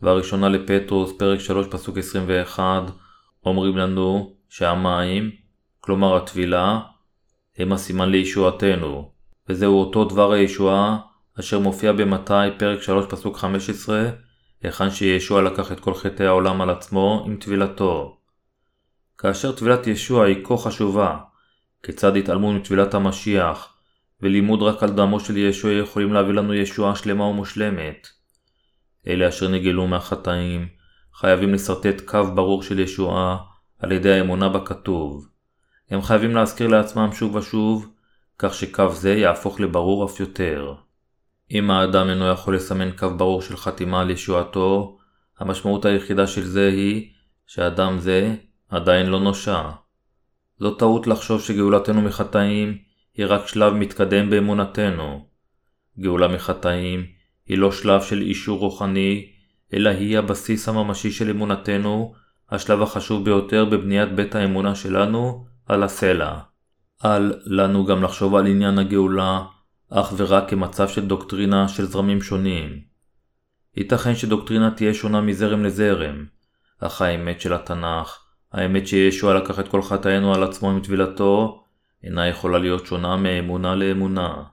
והראשונה 0.01 0.49
לפטרוס, 0.49 1.11
פרק 1.17 1.39
3, 1.39 1.67
פסוק 1.67 1.97
21, 1.97 2.83
אומרים 3.45 3.77
לנו 3.77 4.35
שהמים, 4.49 5.31
כלומר 5.79 6.15
הטבילה, 6.15 6.79
הם 7.57 7.73
הסימן 7.73 8.09
לישועתנו, 8.09 9.11
וזהו 9.49 9.79
אותו 9.79 10.05
דבר 10.05 10.31
הישועה 10.31 10.97
אשר 11.39 11.59
מופיע 11.59 11.91
במתי 11.91 12.57
פרק 12.57 12.81
3 12.81 13.05
פסוק 13.09 13.37
15, 13.37 14.09
היכן 14.61 14.89
שישוע 14.89 15.41
לקח 15.41 15.71
את 15.71 15.79
כל 15.79 15.93
חטאי 15.93 16.25
העולם 16.25 16.61
על 16.61 16.69
עצמו 16.69 17.23
עם 17.25 17.35
טבילתו. 17.35 18.17
כאשר 19.17 19.51
טבילת 19.51 19.87
ישוע 19.87 20.25
היא 20.25 20.45
כה 20.45 20.57
חשובה, 20.57 21.17
כיצד 21.83 22.15
התעלמו 22.15 22.53
מטבילת 22.53 22.93
המשיח, 22.93 23.73
ולימוד 24.21 24.61
רק 24.61 24.83
על 24.83 24.89
דמו 24.89 25.19
של 25.19 25.37
ישוע 25.37 25.71
יכולים 25.71 26.13
להביא 26.13 26.33
לנו 26.33 26.53
ישועה 26.53 26.95
שלמה 26.95 27.23
ומושלמת. 27.23 28.07
אלה 29.07 29.29
אשר 29.29 29.47
נגלו 29.47 29.87
מהחטאים, 29.87 30.67
חייבים 31.21 31.53
לשרטט 31.53 32.01
קו 32.05 32.23
ברור 32.35 32.63
של 32.63 32.79
ישועה 32.79 33.37
על 33.79 33.91
ידי 33.91 34.11
האמונה 34.11 34.49
בכתוב. 34.49 35.27
הם 35.89 36.01
חייבים 36.01 36.35
להזכיר 36.35 36.67
לעצמם 36.67 37.09
שוב 37.13 37.35
ושוב, 37.35 37.89
כך 38.39 38.53
שקו 38.53 38.89
זה 38.89 39.13
יהפוך 39.13 39.59
לברור 39.59 40.05
אף 40.05 40.19
יותר. 40.19 40.73
אם 41.51 41.71
האדם 41.71 42.09
אינו 42.09 42.27
יכול 42.27 42.55
לסמן 42.55 42.91
קו 42.97 43.09
ברור 43.17 43.41
של 43.41 43.57
חתימה 43.57 44.01
על 44.01 44.09
ישועתו, 44.09 44.97
המשמעות 45.39 45.85
היחידה 45.85 46.27
של 46.27 46.43
זה 46.43 46.67
היא 46.67 47.09
שאדם 47.47 47.99
זה 47.99 48.35
עדיין 48.69 49.05
לא 49.05 49.19
נושע. 49.19 49.69
זו 50.59 50.71
טעות 50.71 51.07
לחשוב 51.07 51.41
שגאולתנו 51.41 52.01
מחטאים 52.01 52.77
היא 53.13 53.25
רק 53.29 53.47
שלב 53.47 53.73
מתקדם 53.73 54.29
באמונתנו. 54.29 55.25
גאולה 55.99 56.27
מחטאים 56.27 57.05
היא 57.47 57.57
לא 57.57 57.71
שלב 57.71 58.01
של 58.01 58.21
אישור 58.21 58.59
רוחני, 58.59 59.40
אלא 59.73 59.89
היא 59.89 60.17
הבסיס 60.17 60.69
הממשי 60.69 61.11
של 61.11 61.29
אמונתנו, 61.29 62.13
השלב 62.49 62.81
החשוב 62.81 63.25
ביותר 63.25 63.65
בבניית 63.65 64.15
בית 64.15 64.35
האמונה 64.35 64.75
שלנו 64.75 65.45
על 65.65 65.83
הסלע. 65.83 66.37
אל 67.05 67.33
לנו 67.45 67.85
גם 67.85 68.03
לחשוב 68.03 68.35
על 68.35 68.47
עניין 68.47 68.79
הגאולה 68.79 69.41
אך 69.89 70.13
ורק 70.17 70.49
כמצב 70.49 70.87
של 70.87 71.07
דוקטרינה 71.07 71.67
של 71.67 71.85
זרמים 71.85 72.21
שונים. 72.21 72.81
ייתכן 73.77 74.15
שדוקטרינה 74.15 74.71
תהיה 74.71 74.93
שונה 74.93 75.21
מזרם 75.21 75.63
לזרם, 75.63 76.25
אך 76.79 77.01
האמת 77.01 77.41
של 77.41 77.53
התנ"ך, 77.53 78.19
האמת 78.51 78.87
שישוע 78.87 79.33
לקח 79.33 79.59
את 79.59 79.67
כל 79.67 79.81
חטאינו 79.81 80.33
על 80.33 80.43
עצמו 80.43 80.71
עם 80.71 80.79
טבילתו, 80.79 81.63
אינה 82.03 82.27
יכולה 82.27 82.57
להיות 82.59 82.85
שונה 82.85 83.17
מאמונה 83.17 83.75
לאמונה. 83.75 84.43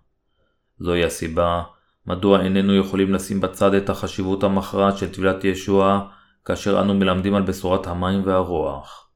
זוהי 0.78 1.04
הסיבה 1.04 1.62
מדוע 2.08 2.40
איננו 2.40 2.74
יכולים 2.74 3.14
לשים 3.14 3.40
בצד 3.40 3.74
את 3.74 3.90
החשיבות 3.90 4.44
המכרעת 4.44 4.98
של 4.98 5.12
טבילת 5.12 5.44
ישוע 5.44 6.08
כאשר 6.44 6.80
אנו 6.80 6.94
מלמדים 6.94 7.34
על 7.34 7.42
בשורת 7.42 7.86
המים 7.86 8.22
והרוח. 8.24 9.10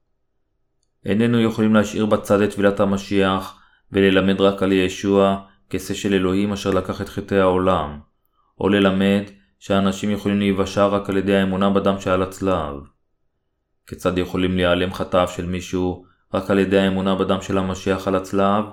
איננו 1.04 1.40
יכולים 1.40 1.74
להשאיר 1.74 2.06
בצד 2.06 2.40
את 2.40 2.54
טבילת 2.54 2.80
המשיח 2.80 3.60
וללמד 3.92 4.40
רק 4.40 4.62
על 4.62 4.72
ישוע 4.72 5.40
כסה 5.70 5.94
של 5.94 6.14
אלוהים 6.14 6.52
אשר 6.52 6.70
לקח 6.70 7.00
את 7.00 7.08
חטאי 7.08 7.40
העולם, 7.40 7.98
או 8.60 8.68
ללמד 8.68 9.22
שאנשים 9.58 10.10
יכולים 10.10 10.38
להיוושע 10.38 10.86
רק 10.86 11.10
על 11.10 11.16
ידי 11.16 11.36
האמונה 11.36 11.70
בדם 11.70 12.00
שעל 12.00 12.22
הצלב. 12.22 12.74
כיצד 13.86 14.18
יכולים 14.18 14.56
להיעלם 14.56 14.94
חטאיו 14.94 15.28
של 15.28 15.46
מישהו 15.46 16.04
רק 16.34 16.50
על 16.50 16.58
ידי 16.58 16.78
האמונה 16.78 17.14
בדם 17.14 17.42
של 17.42 17.58
המשיח 17.58 18.08
על 18.08 18.14
הצלב, 18.14 18.64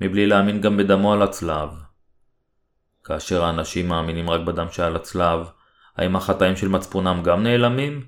מבלי 0.00 0.26
להאמין 0.26 0.60
גם 0.60 0.76
בדמו 0.76 1.12
על 1.12 1.22
הצלב? 1.22 1.83
כאשר 3.04 3.44
האנשים 3.44 3.88
מאמינים 3.88 4.30
רק 4.30 4.40
בדם 4.40 4.66
שעל 4.70 4.96
הצלב, 4.96 5.46
האם 5.96 6.16
החטאים 6.16 6.56
של 6.56 6.68
מצפונם 6.68 7.22
גם 7.24 7.42
נעלמים? 7.42 8.06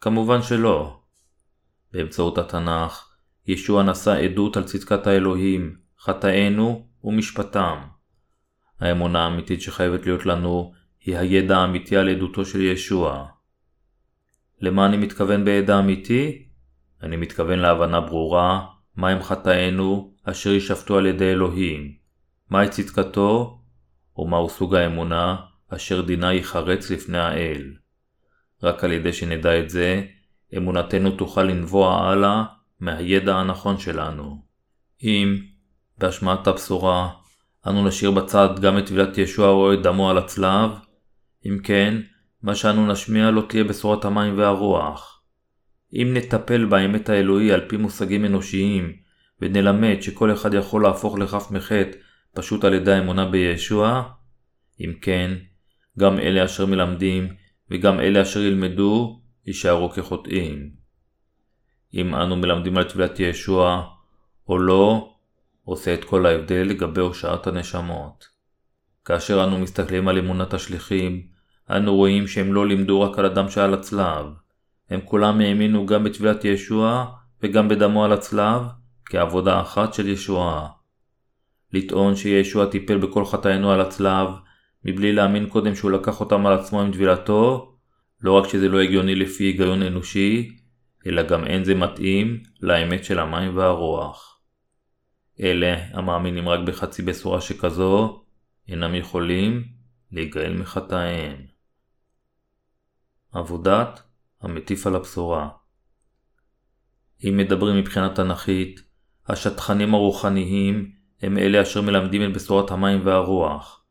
כמובן 0.00 0.42
שלא. 0.42 1.00
באמצעות 1.92 2.38
התנ"ך, 2.38 3.08
ישוע 3.46 3.82
נשא 3.82 4.10
עדות 4.10 4.56
על 4.56 4.64
צדקת 4.64 5.06
האלוהים, 5.06 5.76
חטאינו 6.00 6.86
ומשפטם. 7.04 7.78
האמונה 8.80 9.24
האמיתית 9.24 9.62
שחייבת 9.62 10.06
להיות 10.06 10.26
לנו 10.26 10.72
היא 11.00 11.18
הידע 11.18 11.58
האמיתי 11.58 11.96
על 11.96 12.08
עדותו 12.08 12.44
של 12.44 12.60
ישוע. 12.60 13.26
למה 14.60 14.86
אני 14.86 14.96
מתכוון 14.96 15.44
בידע 15.44 15.78
אמיתי? 15.78 16.48
אני 17.02 17.16
מתכוון 17.16 17.58
להבנה 17.58 18.00
ברורה 18.00 18.66
מהם 18.96 19.22
חטאינו 19.22 20.14
אשר 20.24 20.50
יישפטו 20.50 20.98
על 20.98 21.06
ידי 21.06 21.32
אלוהים, 21.32 21.92
מהי 22.50 22.68
צדקתו 22.68 23.61
ומהו 24.16 24.48
סוג 24.48 24.74
האמונה 24.74 25.36
אשר 25.68 26.00
דינה 26.00 26.32
ייחרץ 26.32 26.90
לפני 26.90 27.18
האל. 27.18 27.72
רק 28.62 28.84
על 28.84 28.92
ידי 28.92 29.12
שנדע 29.12 29.58
את 29.58 29.70
זה, 29.70 30.02
אמונתנו 30.56 31.10
תוכל 31.10 31.42
לנבוע 31.42 31.94
הלאה 31.94 32.44
מהידע 32.80 33.36
הנכון 33.36 33.78
שלנו. 33.78 34.42
אם, 35.02 35.38
בהשמעת 35.98 36.46
הבשורה, 36.46 37.08
אנו 37.66 37.86
נשאיר 37.86 38.10
בצד 38.10 38.48
גם 38.60 38.78
את 38.78 38.86
טבילת 38.86 39.18
ישוע 39.18 39.48
או 39.48 39.72
את 39.72 39.82
דמו 39.82 40.10
על 40.10 40.18
הצלב, 40.18 40.70
אם 41.46 41.58
כן, 41.64 42.00
מה 42.42 42.54
שאנו 42.54 42.86
נשמיע 42.86 43.30
לא 43.30 43.42
תהיה 43.48 43.64
בשורת 43.64 44.04
המים 44.04 44.38
והרוח. 44.38 45.22
אם 45.94 46.10
נטפל 46.16 46.64
באמת 46.64 47.08
האלוהי 47.08 47.52
על 47.52 47.60
פי 47.68 47.76
מושגים 47.76 48.24
אנושיים, 48.24 48.92
ונלמד 49.40 49.96
שכל 50.00 50.32
אחד 50.32 50.54
יכול 50.54 50.82
להפוך 50.82 51.18
לכף 51.18 51.50
מחטא 51.50 51.98
פשוט 52.34 52.64
על 52.64 52.74
ידי 52.74 52.92
האמונה 52.92 53.24
בישוע, 53.24 54.02
אם 54.80 54.92
כן, 55.02 55.30
גם 55.98 56.18
אלה 56.18 56.44
אשר 56.44 56.66
מלמדים 56.66 57.34
וגם 57.70 58.00
אלה 58.00 58.22
אשר 58.22 58.40
ילמדו 58.40 59.20
יישארו 59.46 59.90
כחוטאים. 59.90 60.70
אם 61.94 62.14
אנו 62.14 62.36
מלמדים 62.36 62.76
על 62.76 62.84
טבילת 62.84 63.20
ישוע 63.20 63.88
או 64.48 64.58
לא, 64.58 65.14
עושה 65.64 65.94
את 65.94 66.04
כל 66.04 66.26
ההבדל 66.26 66.66
לגבי 66.68 67.00
הושעת 67.00 67.46
הנשמות. 67.46 68.24
כאשר 69.04 69.44
אנו 69.44 69.58
מסתכלים 69.58 70.08
על 70.08 70.18
אמונת 70.18 70.54
השליחים, 70.54 71.26
אנו 71.70 71.96
רואים 71.96 72.26
שהם 72.26 72.54
לא 72.54 72.66
לימדו 72.66 73.00
רק 73.00 73.18
על 73.18 73.26
אדם 73.26 73.48
שעל 73.48 73.74
הצלב. 73.74 74.26
הם 74.90 75.00
כולם 75.04 75.40
האמינו 75.40 75.86
גם 75.86 76.04
בטבילת 76.04 76.44
ישוע 76.44 77.06
וגם 77.42 77.68
בדמו 77.68 78.04
על 78.04 78.12
הצלב, 78.12 78.62
כעבודה 79.04 79.60
אחת 79.60 79.94
של 79.94 80.08
ישועה. 80.08 80.68
לטעון 81.72 82.16
שישוע 82.16 82.66
טיפל 82.66 82.98
בכל 82.98 83.24
חטאינו 83.24 83.72
על 83.72 83.80
הצלב, 83.80 84.28
מבלי 84.84 85.12
להאמין 85.12 85.48
קודם 85.48 85.74
שהוא 85.74 85.90
לקח 85.90 86.20
אותם 86.20 86.46
על 86.46 86.52
עצמו 86.52 86.80
עם 86.80 86.92
טבילתו, 86.92 87.74
לא 88.20 88.32
רק 88.32 88.48
שזה 88.48 88.68
לא 88.68 88.80
הגיוני 88.80 89.14
לפי 89.14 89.44
היגיון 89.44 89.82
אנושי, 89.82 90.58
אלא 91.06 91.22
גם 91.22 91.44
אין 91.44 91.64
זה 91.64 91.74
מתאים 91.74 92.42
לאמת 92.60 93.04
של 93.04 93.18
המים 93.18 93.56
והרוח. 93.56 94.40
אלה 95.40 95.76
המאמינים 95.92 96.48
רק 96.48 96.60
בחצי 96.66 97.02
בשורה 97.02 97.40
שכזו, 97.40 98.24
אינם 98.68 98.94
יכולים 98.94 99.64
להיגאל 100.12 100.52
מחטאיהם. 100.52 101.46
עבודת 103.32 104.02
המטיף 104.40 104.86
על 104.86 104.96
הבשורה 104.96 105.48
אם 107.24 107.36
מדברים 107.36 107.76
מבחינה 107.76 108.14
תנכית, 108.14 108.82
השטחנים 109.28 109.94
הרוחניים 109.94 110.92
הם 111.22 111.38
אלה 111.38 111.62
אשר 111.62 111.80
מלמדים 111.80 112.24
את 112.24 112.32
בשורת 112.32 112.70
המים 112.70 113.00
והרוח. 113.04 113.84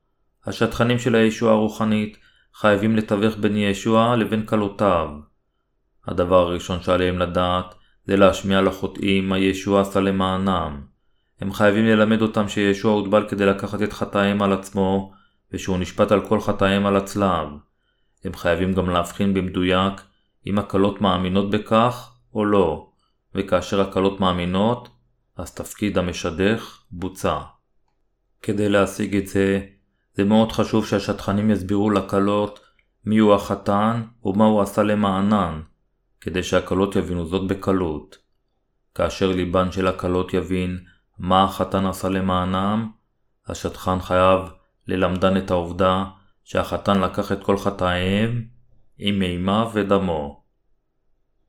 השטחנים 0.46 1.00
של 1.00 1.16
הישוע 1.16 1.52
הרוחנית 1.52 2.18
חייבים 2.54 2.96
לתווך 2.96 3.36
בין 3.40 3.58
ישוע 3.58 4.16
לבין 4.16 4.46
כלותיו. 4.46 5.10
הדבר 6.08 6.48
הראשון 6.48 6.82
שעליהם 6.82 7.20
לדעת 7.20 7.76
זה 8.06 8.18
להשמיע 8.18 8.62
לחוטאים 8.62 9.30
מה 9.30 9.38
ישוע 9.38 9.82
עשה 9.82 10.00
למענם. 10.00 10.82
הם 11.42 11.54
חייבים 11.54 11.86
ללמד 11.86 12.22
אותם 12.22 12.48
שישוע 12.48 12.94
הוטבל 12.94 13.30
כדי 13.30 13.46
לקחת 13.46 13.82
את 13.82 13.94
חטאיהם 13.94 14.42
על 14.42 14.54
עצמו, 14.54 15.14
ושהוא 15.52 15.78
נשפט 15.78 16.12
על 16.12 16.28
כל 16.28 16.42
חטאיהם 16.42 16.86
על 16.86 16.96
הצלב. 16.96 17.48
הם 18.24 18.34
חייבים 18.34 18.74
גם 18.74 18.90
להבחין 18.90 19.34
במדויק 19.34 19.94
אם 20.48 20.60
הקלות 20.60 21.02
מאמינות 21.02 21.50
בכך 21.50 22.14
או 22.34 22.46
לא, 22.46 22.90
וכאשר 23.36 23.82
הקלות 23.82 24.20
מאמינות, 24.20 24.90
אז 25.38 25.56
תפקיד 25.56 25.98
המשדך 25.98 26.81
בוצע. 26.92 27.40
כדי 28.42 28.70
להשיג 28.70 29.16
את 29.16 29.28
זה, 29.28 29.66
זה 30.14 30.24
מאוד 30.24 30.52
חשוב 30.52 30.86
שהשטחנים 30.86 31.52
יסבירו 31.52 31.90
לקלות 31.90 32.60
מיהו 33.06 33.34
החתן 33.34 34.04
ומה 34.24 34.46
הוא 34.46 34.62
עשה 34.62 34.84
למענן, 34.84 35.62
כדי 36.22 36.44
שהקלות 36.44 36.96
יבינו 36.96 37.26
זאת 37.26 37.48
בקלות. 37.48 38.18
כאשר 38.96 39.32
ליבן 39.32 39.72
של 39.72 39.88
הקלות 39.88 40.34
יבין 40.34 40.80
מה 41.20 41.44
החתן 41.44 41.86
עשה 41.86 42.10
למענם, 42.10 42.92
השטחן 43.48 44.00
חייב 44.00 44.40
ללמדן 44.88 45.38
את 45.38 45.52
העובדה 45.52 46.06
שהחתן 46.44 47.02
לקח 47.02 47.32
את 47.32 47.44
כל 47.44 47.58
חטאיהם 47.58 48.46
עם 48.98 49.20
מימיו 49.20 49.72
ודמו. 49.74 50.44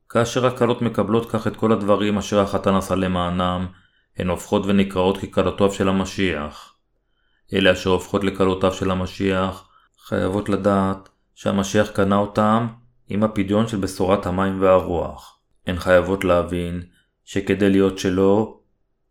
כאשר 0.09 0.45
הקלות 0.45 0.81
מקבלות 0.81 1.31
כך 1.31 1.47
את 1.47 1.55
כל 1.55 1.71
הדברים 1.71 2.17
אשר 2.17 2.39
החתן 2.39 2.75
עשה 2.75 2.95
למענם, 2.95 3.67
הן 4.17 4.29
הופכות 4.29 4.65
ונקראות 4.65 5.17
ככלותיו 5.17 5.73
של 5.73 5.89
המשיח. 5.89 6.73
אלה 7.53 7.71
אשר 7.71 7.89
הופכות 7.89 8.23
לכלותיו 8.23 8.73
של 8.73 8.91
המשיח, 8.91 9.69
חייבות 9.99 10.49
לדעת 10.49 11.09
שהמשיח 11.35 11.89
קנה 11.89 12.17
אותם 12.17 12.67
עם 13.09 13.23
הפדיון 13.23 13.67
של 13.67 13.77
בשורת 13.77 14.25
המים 14.25 14.61
והרוח. 14.61 15.39
הן 15.67 15.79
חייבות 15.79 16.23
להבין 16.23 16.83
שכדי 17.23 17.69
להיות 17.69 17.99
שלו, 17.99 18.59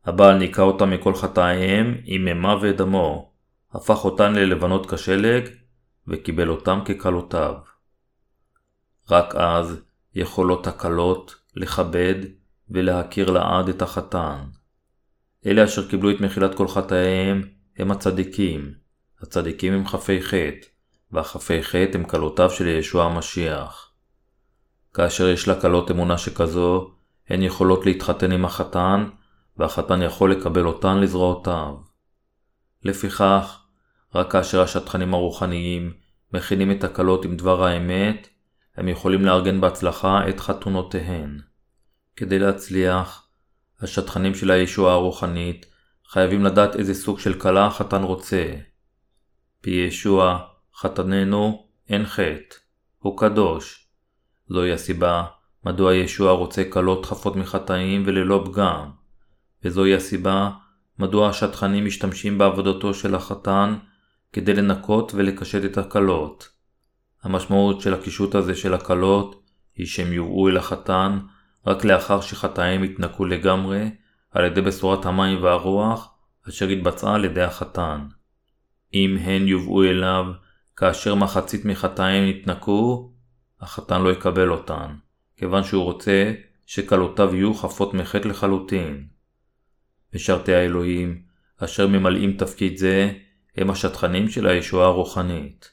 הבעל 0.05 0.39
ניקה 0.39 0.63
אותם 0.63 0.91
מכל 0.91 1.15
חטאיהם 1.15 1.95
עם 2.05 2.25
ממה 2.25 2.57
ודמו, 2.63 3.33
הפך 3.73 4.05
אותן 4.05 4.33
ללבנות 4.35 4.95
כשלג, 4.95 5.49
וקיבל 6.09 6.49
אותם 6.49 6.81
ככלותיו. 6.85 7.55
רק 9.11 9.35
אז 9.35 9.83
יכולות 10.15 10.67
הקלות 10.67 11.35
לכבד 11.57 12.15
ולהכיר 12.71 13.31
לעד 13.31 13.69
את 13.69 13.83
החתן. 13.83 14.39
אלה 15.47 15.65
אשר 15.65 15.89
קיבלו 15.89 16.11
את 16.11 16.21
מחילת 16.21 16.55
כל 16.55 16.69
חטאיהם 16.69 17.43
הם 17.79 17.91
הצדיקים. 17.91 18.75
הצדיקים 19.21 19.73
הם 19.73 19.87
חפי 19.87 20.23
חטא, 20.23 20.67
והחפי 21.13 21.63
חטא 21.63 21.91
הם 21.95 22.05
כלותיו 22.05 22.51
של 22.51 22.67
ישוע 22.67 23.05
המשיח. 23.05 23.93
כאשר 24.95 25.29
יש 25.29 25.49
לקלות 25.49 25.91
אמונה 25.91 26.19
שכזו, 26.19 26.91
הן 27.29 27.43
יכולות 27.43 27.87
להתחתן 27.87 28.33
עם 28.33 28.45
החתן, 28.45 29.09
והחתן 29.57 30.03
יכול 30.03 30.33
לקבל 30.33 30.67
אותן 30.67 30.99
לזרועותיו. 30.99 31.75
לפיכך, 32.85 33.63
רק 34.15 34.33
כאשר 34.33 34.63
השטחנים 34.63 35.15
הרוחניים 35.15 35.93
מכינים 36.33 36.71
את 36.71 36.85
הקלות 36.85 37.25
עם 37.25 37.37
דבר 37.37 37.65
האמת, 37.65 38.29
הם 38.77 38.89
יכולים 38.89 39.25
לארגן 39.25 39.61
בהצלחה 39.61 40.29
את 40.29 40.41
חתונותיהן. 40.41 41.41
כדי 42.17 42.39
להצליח, 42.39 43.22
השטחנים 43.83 44.35
של 44.35 44.51
הישועה 44.51 44.95
הרוחנית 44.95 45.67
חייבים 46.09 46.45
לדעת 46.45 46.77
איזה 46.77 46.95
סוג 46.95 47.19
של 47.19 47.41
כלה 47.41 47.67
החתן 47.67 48.03
רוצה. 48.03 48.55
פי 49.61 49.71
ישוע, 49.71 50.39
חתננו, 50.77 51.67
אין 51.89 52.07
חטא, 52.07 52.57
הוא 52.99 53.19
קדוש. 53.19 53.89
זוהי 54.49 54.73
הסיבה 54.73 55.25
מדוע 55.65 55.95
ישוע 55.95 56.33
רוצה 56.33 56.65
כלות 56.71 57.07
חפות 57.07 57.37
מחטאים 57.37 58.03
וללא 58.07 58.45
פגם, 58.47 58.91
וזוהי 59.65 59.95
הסיבה 59.95 60.51
מדוע 60.99 61.29
השטחנים 61.29 61.85
משתמשים 61.85 62.39
בעבודתו 62.39 62.95
של 62.95 63.15
החתן 63.15 63.75
כדי 64.33 64.55
לנקות 64.55 65.13
ולקשט 65.15 65.65
את 65.65 65.79
הכלות. 65.79 66.49
המשמעות 67.23 67.81
של 67.81 67.95
הקישוט 67.95 68.35
הזה 68.35 68.55
של 68.55 68.75
הכלות 68.75 69.43
היא 69.77 69.87
שהם 69.87 70.13
יובאו 70.13 70.49
אל 70.49 70.57
החתן 70.57 71.19
רק 71.67 71.85
לאחר 71.85 72.21
שחטאיהם 72.21 72.85
יתנקו 72.85 73.25
לגמרי 73.25 73.91
על 74.31 74.45
ידי 74.45 74.61
בשורת 74.61 75.07
המים 75.07 75.43
והרוח 75.43 76.15
אשר 76.49 76.69
התבצעה 76.69 77.15
על 77.15 77.25
ידי 77.25 77.43
החתן. 77.43 78.07
אם 78.95 79.17
הן 79.21 79.49
יובאו 79.49 79.85
אליו 79.85 80.25
כאשר 80.77 81.15
מחצית 81.15 81.65
מחטאיהם 81.65 82.29
יתנקו, 82.29 83.13
החתן 83.61 84.03
לא 84.03 84.13
יקבל 84.13 84.51
אותן, 84.51 84.95
כיוון 85.37 85.65
שהוא 85.65 85.85
רוצה 85.85 86.33
שכלותיו 86.67 87.35
יהיו 87.35 87.55
חפות 87.55 87.95
מחטא 87.95 88.29
לחלוטין. 88.29 89.07
משרתי 90.15 90.55
האלוהים, 90.55 91.23
אשר 91.59 91.87
ממלאים 91.87 92.37
תפקיד 92.37 92.77
זה, 92.77 93.13
הם 93.57 93.71
השטחנים 93.71 94.29
של 94.29 94.47
הישועה 94.47 94.87
הרוחנית. 94.87 95.73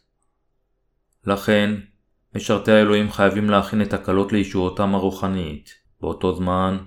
לכן, 1.25 1.75
משרתי 2.35 2.71
האלוהים 2.71 3.11
חייבים 3.11 3.49
להכין 3.49 3.81
את 3.81 3.93
הקלות 3.93 4.33
לישועותם 4.33 4.95
הרוחנית. 4.95 5.78
באותו 6.01 6.35
זמן, 6.35 6.77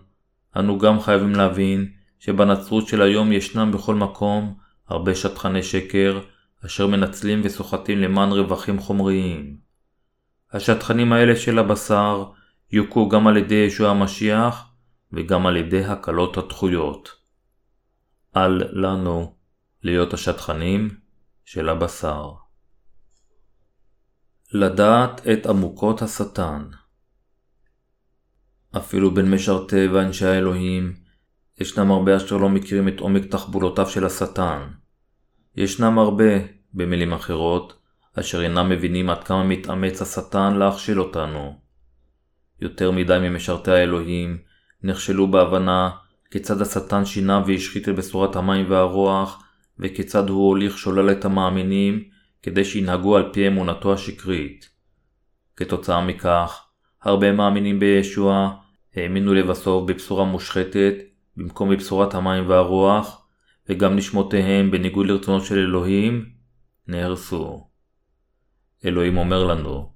אנו 0.57 0.79
גם 0.79 1.01
חייבים 1.01 1.35
להבין 1.35 1.93
שבנצרות 2.19 2.87
של 2.87 3.03
היום 3.03 3.33
ישנם 3.33 3.73
בכל 3.73 3.95
מקום 3.95 4.55
הרבה 4.89 5.15
שטחני 5.15 5.63
שקר 5.63 6.21
אשר 6.67 6.87
מנצלים 6.87 7.41
וסוחטים 7.45 7.99
למען 7.99 8.33
רווחים 8.33 8.79
חומריים. 8.79 9.57
השטחנים 10.53 11.13
האלה 11.13 11.37
של 11.37 11.59
הבשר 11.59 12.25
יוכו 12.73 13.09
גם 13.09 13.27
על 13.27 13.37
ידי 13.37 13.55
ישוע 13.55 13.91
המשיח 13.91 14.69
וגם 15.13 15.47
על 15.47 15.57
ידי 15.57 15.85
הקלות 15.85 16.37
הדחויות. 16.37 17.09
אל 18.37 18.81
לנו 18.81 19.35
להיות 19.83 20.15
השטחנים 20.15 20.89
של 21.45 21.69
הבשר. 21.69 22.31
לדעת 24.53 25.21
את 25.27 25.47
עמוקות 25.47 26.03
השטן 26.03 26.63
אפילו 28.77 29.15
בין 29.15 29.31
משרתי 29.31 29.87
ואנשי 29.87 30.27
האלוהים, 30.27 30.95
ישנם 31.61 31.91
הרבה 31.91 32.17
אשר 32.17 32.37
לא 32.37 32.49
מכירים 32.49 32.89
את 32.89 33.01
עומק 33.01 33.25
תחבולותיו 33.25 33.87
של 33.87 34.07
השטן. 34.07 34.63
ישנם 35.57 35.99
הרבה, 35.99 36.33
במילים 36.75 37.13
אחרות, 37.13 37.79
אשר 38.21 38.43
אינם 38.43 38.69
מבינים 38.69 39.11
עד 39.11 39.25
כמה 39.25 39.45
מתאמץ 39.45 40.03
השטן 40.03 40.57
להכשיל 40.57 41.01
אותנו. 41.01 41.59
יותר 42.61 42.91
מדי 42.91 43.19
ממשרתי 43.21 43.71
האלוהים 43.71 44.39
נכשלו 44.83 45.31
בהבנה 45.31 45.91
כיצד 46.31 46.63
השטן 46.63 47.05
שינה 47.05 47.43
והשחית 47.47 47.89
את 47.89 47.95
בשורת 47.95 48.37
המים 48.37 48.71
והרוח, 48.71 49.43
וכיצד 49.79 50.29
הוא 50.29 50.49
הוליך 50.49 50.79
שולל 50.79 51.11
את 51.13 51.25
המאמינים 51.25 52.05
כדי 52.43 52.65
שינהגו 52.65 53.17
על 53.17 53.31
פי 53.33 53.49
אמונתו 53.49 53.93
השקרית. 53.93 54.69
כתוצאה 55.57 56.05
מכך, 56.05 56.65
הרבה 57.03 57.33
מאמינים 57.33 57.81
בישוע 57.81 58.62
האמינו 58.97 59.35
לבסוף 59.35 59.91
בבשורה 59.91 60.25
מושחתת 60.25 60.95
במקום 61.37 61.71
בבשורת 61.71 62.15
המים 62.15 62.49
והרוח, 62.49 63.27
וגם 63.69 63.97
נשמותיהם, 63.97 64.71
בניגוד 64.71 65.07
לרצונו 65.07 65.45
של 65.45 65.59
אלוהים, 65.59 66.31
נהרסו. 66.89 67.67
אלוהים 68.85 69.17
אומר 69.17 69.45
לנו, 69.45 69.93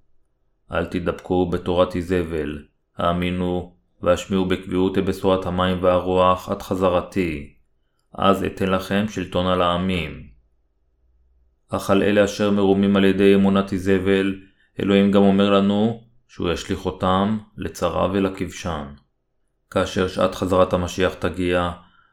אל 0.72 0.86
תדבקו 0.86 1.50
בתורת 1.50 1.96
איזבל, 1.96 2.64
האמינו 2.96 3.76
והשמיעו 4.02 4.44
בקביעות 4.44 4.98
את 4.98 5.04
בשורת 5.04 5.46
המים 5.46 5.78
והרוח 5.82 6.48
עד 6.48 6.62
חזרתי, 6.62 7.54
אז 8.14 8.44
אתן 8.44 8.68
לכם 8.68 9.04
שלטון 9.08 9.46
על 9.46 9.62
העמים. 9.62 10.26
אך 11.68 11.90
על 11.90 12.02
אלה 12.02 12.24
אשר 12.24 12.50
מרומים 12.50 12.96
על 12.96 13.04
ידי 13.04 13.34
אמונת 13.34 13.72
איזבל, 13.72 14.40
אלוהים 14.80 15.10
גם 15.10 15.22
אומר 15.22 15.50
לנו 15.50 16.05
שהוא 16.28 16.50
ישליך 16.50 16.86
אותם 16.86 17.38
לצרה 17.56 18.08
ולכבשן. 18.12 18.86
כאשר 19.70 20.08
שעת 20.08 20.34
חזרת 20.34 20.72
המשיח 20.72 21.14
תגיע, 21.14 21.70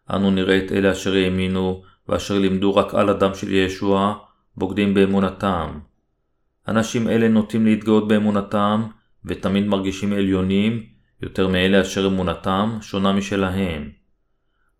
אנו 0.09 0.31
נראה 0.31 0.57
את 0.57 0.71
אלה 0.71 0.91
אשר 0.91 1.13
האמינו 1.13 1.83
ואשר 2.07 2.39
לימדו 2.39 2.75
רק 2.75 2.93
על 2.95 3.09
הדם 3.09 3.35
של 3.35 3.51
ישוע, 3.51 4.15
בוגדים 4.57 4.93
באמונתם. 4.93 5.79
אנשים 6.67 7.07
אלה 7.07 7.27
נוטים 7.27 7.65
להתגאות 7.65 8.07
באמונתם, 8.07 8.83
ותמיד 9.25 9.67
מרגישים 9.67 10.13
עליונים 10.13 10.83
יותר 11.21 11.47
מאלה 11.47 11.81
אשר 11.81 12.07
אמונתם 12.07 12.77
שונה 12.81 13.11
משלהם. 13.11 13.89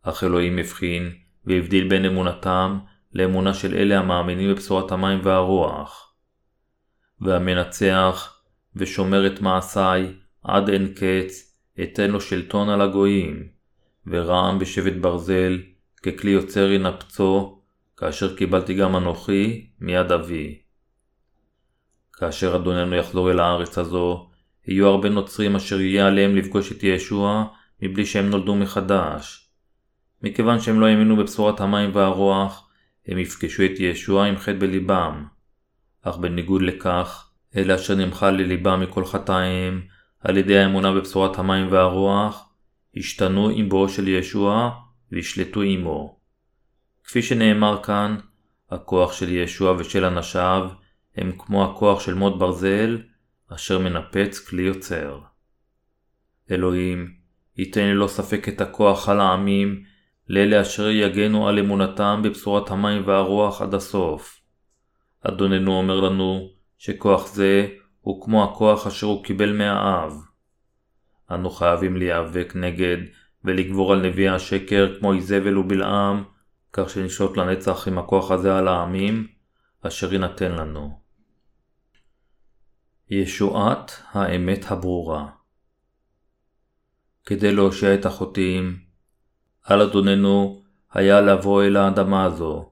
אך 0.03 0.23
אלוהים 0.23 0.57
הבחין 0.57 1.11
והבדיל 1.45 1.87
בין 1.87 2.05
אמונתם 2.05 2.79
לאמונה 3.13 3.53
של 3.53 3.75
אלה 3.75 3.99
המאמינים 3.99 4.51
בבשורת 4.51 4.91
המים 4.91 5.19
והרוח. 5.23 6.13
והמנצח 7.21 8.32
ושומר 8.75 9.27
את 9.27 9.41
מעשיי 9.41 10.13
עד 10.43 10.69
אין 10.69 10.93
קץ, 10.93 11.57
אתן 11.83 12.11
לו 12.11 12.21
שלטון 12.21 12.69
על 12.69 12.81
הגויים, 12.81 13.47
ורעם 14.07 14.59
בשבט 14.59 14.93
ברזל, 15.01 15.61
ככלי 16.03 16.31
יוצר 16.31 16.71
ינפצו, 16.71 17.61
כאשר 17.97 18.35
קיבלתי 18.35 18.73
גם 18.73 18.95
אנוכי 18.95 19.67
מיד 19.79 20.11
אבי. 20.11 20.61
כאשר 22.13 22.55
אדוננו 22.55 22.95
יחזור 22.95 23.31
אל 23.31 23.39
הארץ 23.39 23.77
הזו, 23.77 24.29
יהיו 24.67 24.87
הרבה 24.87 25.09
נוצרים 25.09 25.55
אשר 25.55 25.81
יהיה 25.81 26.07
עליהם 26.07 26.35
לפגוש 26.35 26.71
את 26.71 26.83
ישוע 26.83 27.45
מבלי 27.81 28.05
שהם 28.05 28.29
נולדו 28.29 28.55
מחדש. 28.55 29.49
מכיוון 30.21 30.59
שהם 30.59 30.79
לא 30.79 30.85
האמינו 30.85 31.17
בבשורת 31.17 31.61
המים 31.61 31.89
והרוח, 31.93 32.69
הם 33.07 33.17
יפגשו 33.17 33.65
את 33.65 33.79
ישוע 33.79 34.25
עם 34.25 34.37
חטא 34.37 34.59
בליבם. 34.59 35.25
אך 36.01 36.17
בניגוד 36.17 36.61
לכך, 36.61 37.29
אלה 37.55 37.75
אשר 37.75 37.95
נמחל 37.95 38.31
לליבם 38.31 38.79
מכל 38.79 39.05
חטאיהם 39.05 39.81
על 40.19 40.37
ידי 40.37 40.57
האמונה 40.57 40.91
בבשורת 40.91 41.39
המים 41.39 41.71
והרוח, 41.71 42.49
השתנו 42.97 43.49
עם 43.49 43.69
בואו 43.69 43.89
של 43.89 44.07
ישוע 44.07 44.71
וישלטו 45.11 45.61
עמו. 45.61 46.19
כפי 47.03 47.21
שנאמר 47.21 47.83
כאן, 47.83 48.17
הכוח 48.71 49.13
של 49.13 49.31
ישוע 49.31 49.75
ושל 49.79 50.05
אנשיו 50.05 50.69
הם 51.15 51.31
כמו 51.37 51.65
הכוח 51.65 51.99
של 51.99 52.13
מות 52.13 52.39
ברזל, 52.39 53.01
אשר 53.53 53.79
מנפץ 53.79 54.39
כלי 54.47 54.61
יוצר. 54.61 55.19
אלוהים, 56.51 57.13
ייתן 57.57 57.81
ללא 57.81 58.07
ספק 58.07 58.49
את 58.49 58.61
הכוח 58.61 59.09
על 59.09 59.19
העמים, 59.19 59.83
לאלה 60.29 60.61
אשר 60.61 60.89
יגנו 60.89 61.47
על 61.47 61.59
אמונתם 61.59 62.21
בבשורת 62.23 62.71
המים 62.71 63.03
והרוח 63.05 63.61
עד 63.61 63.73
הסוף. 63.73 64.39
אדוננו 65.21 65.77
אומר 65.77 65.99
לנו 65.99 66.52
שכוח 66.85 67.27
זה 67.27 67.67
הוא 68.01 68.25
כמו 68.25 68.43
הכוח 68.43 68.87
אשר 68.87 69.07
הוא 69.07 69.23
קיבל 69.23 69.57
מהאב. 69.57 70.21
אנו 71.31 71.49
חייבים 71.49 71.97
להיאבק 71.97 72.53
נגד 72.55 72.97
ולגבור 73.43 73.93
על 73.93 74.07
נביאי 74.07 74.29
השקר 74.29 74.95
כמו 74.99 75.13
איזבל 75.13 75.57
ובלעם, 75.57 76.23
כך 76.73 76.89
שנשלוט 76.89 77.37
לנצח 77.37 77.87
עם 77.87 77.97
הכוח 77.97 78.31
הזה 78.31 78.57
על 78.57 78.67
העמים, 78.67 79.27
אשר 79.81 80.13
יינתן 80.13 80.51
לנו. 80.51 80.99
ישועת 83.09 83.91
האמת 84.11 84.71
הברורה 84.71 85.29
כדי 87.25 87.55
להושיע 87.55 87.93
את 87.93 88.05
החוטאים, 88.05 88.79
על 89.63 89.81
אדוננו 89.81 90.63
היה 90.93 91.21
לבוא 91.21 91.63
אל 91.63 91.77
האדמה 91.77 92.25
הזו, 92.25 92.71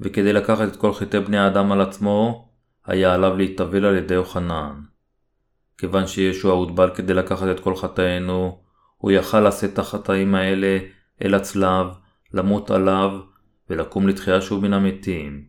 וכדי 0.00 0.32
לקחת 0.32 0.68
את 0.68 0.76
כל 0.76 0.94
חטאי 0.94 1.20
בני 1.20 1.38
האדם 1.38 1.72
על 1.72 1.80
עצמו, 1.80 2.47
היה 2.88 3.14
עליו 3.14 3.36
להתאבל 3.36 3.84
על 3.84 3.96
ידי 3.96 4.14
יוחנן. 4.14 4.80
כיוון 5.78 6.06
שישוע 6.06 6.52
הוטבל 6.52 6.90
כדי 6.94 7.14
לקחת 7.14 7.46
את 7.50 7.60
כל 7.60 7.76
חטאינו, 7.76 8.62
הוא 8.96 9.10
יכל 9.10 9.40
לשאת 9.40 9.72
את 9.72 9.78
החטאים 9.78 10.34
האלה 10.34 10.78
אל 11.22 11.34
הצלב, 11.34 11.86
למות 12.32 12.70
עליו, 12.70 13.10
ולקום 13.70 14.08
לתחייה 14.08 14.40
שוב 14.40 14.62
מן 14.62 14.72
המתים. 14.72 15.44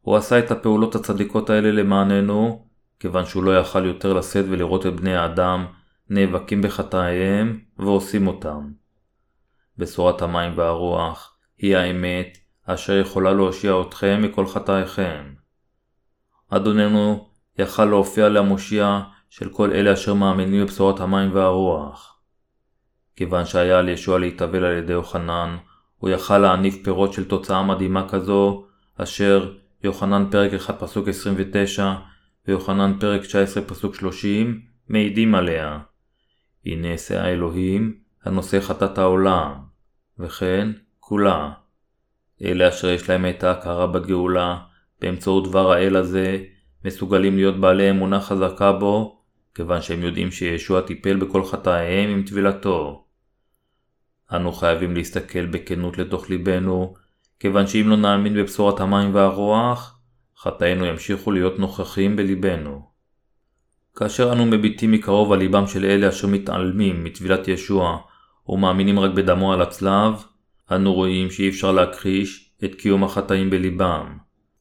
הוא 0.00 0.16
עשה 0.16 0.38
את 0.38 0.50
הפעולות 0.50 0.94
הצדיקות 0.94 1.50
האלה 1.50 1.72
למעננו, 1.72 2.66
כיוון 3.00 3.26
שהוא 3.26 3.44
לא 3.44 3.58
יכל 3.58 3.84
יותר 3.84 4.12
לשאת 4.12 4.44
ולראות 4.48 4.86
את 4.86 4.94
בני 4.96 5.16
האדם 5.16 5.66
נאבקים 6.10 6.62
בחטאיהם 6.62 7.60
ועושים 7.78 8.26
אותם. 8.26 8.70
בשורת 9.78 10.22
המים 10.22 10.52
והרוח 10.56 11.36
היא 11.58 11.76
האמת 11.76 12.38
אשר 12.66 12.96
יכולה 12.96 13.32
להושיע 13.32 13.74
אתכם 13.88 14.20
מכל 14.22 14.46
חטאיכם. 14.46 15.39
אדוננו 16.50 17.28
יכל 17.58 17.84
להופיע 17.84 18.28
למושיע 18.28 19.00
של 19.30 19.48
כל 19.48 19.72
אלה 19.72 19.92
אשר 19.92 20.14
מאמינים 20.14 20.62
בבשורת 20.62 21.00
המים 21.00 21.34
והרוח. 21.34 22.20
כיוון 23.16 23.46
שהיה 23.46 23.78
על 23.78 23.88
ישוע 23.88 24.18
להתאבל 24.18 24.64
על 24.64 24.76
ידי 24.78 24.92
יוחנן, 24.92 25.56
הוא 25.96 26.10
יכל 26.10 26.38
להניב 26.38 26.78
פירות 26.84 27.12
של 27.12 27.28
תוצאה 27.28 27.62
מדהימה 27.62 28.08
כזו, 28.08 28.64
אשר 28.96 29.54
יוחנן 29.84 30.30
פרק 30.30 30.54
1 30.54 30.80
פסוק 30.80 31.08
29 31.08 31.94
ויוחנן 32.48 32.98
פרק 33.00 33.20
19 33.20 33.62
פסוק 33.62 33.94
30 33.94 34.60
מעידים 34.88 35.34
עליה. 35.34 35.78
הנה 36.66 36.92
אעשה 36.92 37.22
האלוהים 37.22 37.96
הנושא 38.24 38.60
חטאת 38.60 38.98
העולם, 38.98 39.52
וכן 40.18 40.68
כולה. 41.00 41.50
אלה 42.42 42.68
אשר 42.68 42.88
יש 42.88 43.10
להם 43.10 43.26
את 43.26 43.44
ההכרה 43.44 43.86
בגאולה, 43.86 44.58
באמצעות 45.00 45.48
דבר 45.48 45.72
האל 45.72 45.96
הזה, 45.96 46.38
מסוגלים 46.84 47.36
להיות 47.36 47.60
בעלי 47.60 47.90
אמונה 47.90 48.20
חזקה 48.20 48.72
בו, 48.72 49.20
כיוון 49.54 49.82
שהם 49.82 50.02
יודעים 50.02 50.30
שישוע 50.30 50.80
טיפל 50.80 51.16
בכל 51.16 51.44
חטאיהם 51.44 52.10
עם 52.10 52.22
טבילתו. 52.22 53.04
אנו 54.32 54.52
חייבים 54.52 54.96
להסתכל 54.96 55.46
בכנות 55.46 55.98
לתוך 55.98 56.30
ליבנו, 56.30 56.94
כיוון 57.40 57.66
שאם 57.66 57.88
לא 57.88 57.96
נאמין 57.96 58.34
בבשורת 58.34 58.80
המים 58.80 59.14
והרוח, 59.14 59.98
חטאינו 60.38 60.84
ימשיכו 60.84 61.32
להיות 61.32 61.58
נוכחים 61.58 62.16
בליבנו. 62.16 62.90
כאשר 63.96 64.32
אנו 64.32 64.46
מביטים 64.46 64.92
מקרוב 64.92 65.32
על 65.32 65.38
ליבם 65.38 65.66
של 65.66 65.84
אלה 65.84 66.08
אשר 66.08 66.26
מתעלמים 66.26 67.04
מטבילת 67.04 67.48
ישוע 67.48 67.98
ומאמינים 68.48 69.00
רק 69.00 69.10
בדמו 69.10 69.52
על 69.52 69.62
הצלב, 69.62 70.24
אנו 70.72 70.92
רואים 70.94 71.30
שאי 71.30 71.48
אפשר 71.48 71.72
להכחיש 71.72 72.50
את 72.64 72.74
קיום 72.74 73.04
החטאים 73.04 73.50
בליבם. 73.50 74.18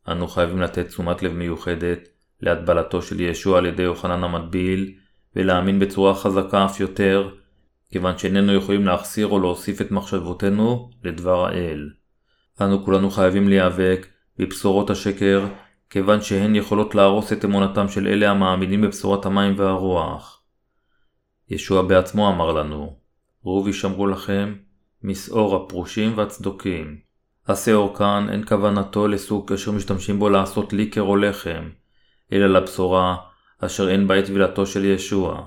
אנו 0.08 0.28
חייבים 0.28 0.62
לתת 0.62 0.88
תשומת 0.88 1.24
לב 1.24 1.34
מיוחדת 1.34 2.00
להטבלתו 2.42 3.02
של 3.02 3.20
ישוע 3.20 3.58
על 3.58 3.66
ידי 3.66 3.84
יוחנן 3.84 4.24
המטביל, 4.24 4.94
ולהאמין 5.36 5.80
בצורה 5.80 6.16
חזקה 6.16 6.66
אף 6.66 6.80
יותר, 6.80 7.30
כיוון 7.92 8.18
שאיננו 8.18 8.54
יכולים 8.54 8.86
להחסיר 8.86 9.28
או 9.28 9.40
להוסיף 9.40 9.82
את 9.82 9.92
מחשבותינו 9.92 10.90
לדבר 11.04 11.46
האל. 11.46 11.90
אנו 12.62 12.86
כולנו 12.86 13.10
חייבים 13.10 13.50
להיאבק 13.50 14.08
בבשורות 14.38 14.90
השקר 14.90 15.46
כיוון 15.90 16.22
שהן 16.22 16.56
יכולות 16.56 16.96
להרוס 16.96 17.34
את 17.34 17.46
אמונתם 17.46 17.88
של 17.88 18.08
אלה 18.08 18.32
המאמינים 18.32 18.82
בבשורת 18.82 19.26
המים 19.26 19.54
והרוח. 19.58 20.44
ישוע 21.50 21.82
בעצמו 21.82 22.30
אמר 22.30 22.52
לנו, 22.52 22.96
רוב 23.44 23.68
ישמרו 23.68 24.08
לכם 24.08 24.56
מסעור 25.04 25.56
הפרושים 25.56 26.18
והצדוקים. 26.18 27.09
השעור 27.50 27.98
כאן 27.98 28.28
אין 28.32 28.46
כוונתו 28.46 29.08
לסוג 29.08 29.54
אשר 29.54 29.72
משתמשים 29.72 30.20
בו 30.20 30.30
לעשות 30.30 30.74
ליקר 30.74 31.02
או 31.02 31.16
לחם, 31.16 31.70
אלא 32.34 32.48
לבשורה 32.48 33.16
אשר 33.60 33.90
אין 33.90 34.08
בה 34.08 34.20
את 34.20 34.26
טבילתו 34.26 34.66
של 34.66 34.86
ישוע. 34.86 35.46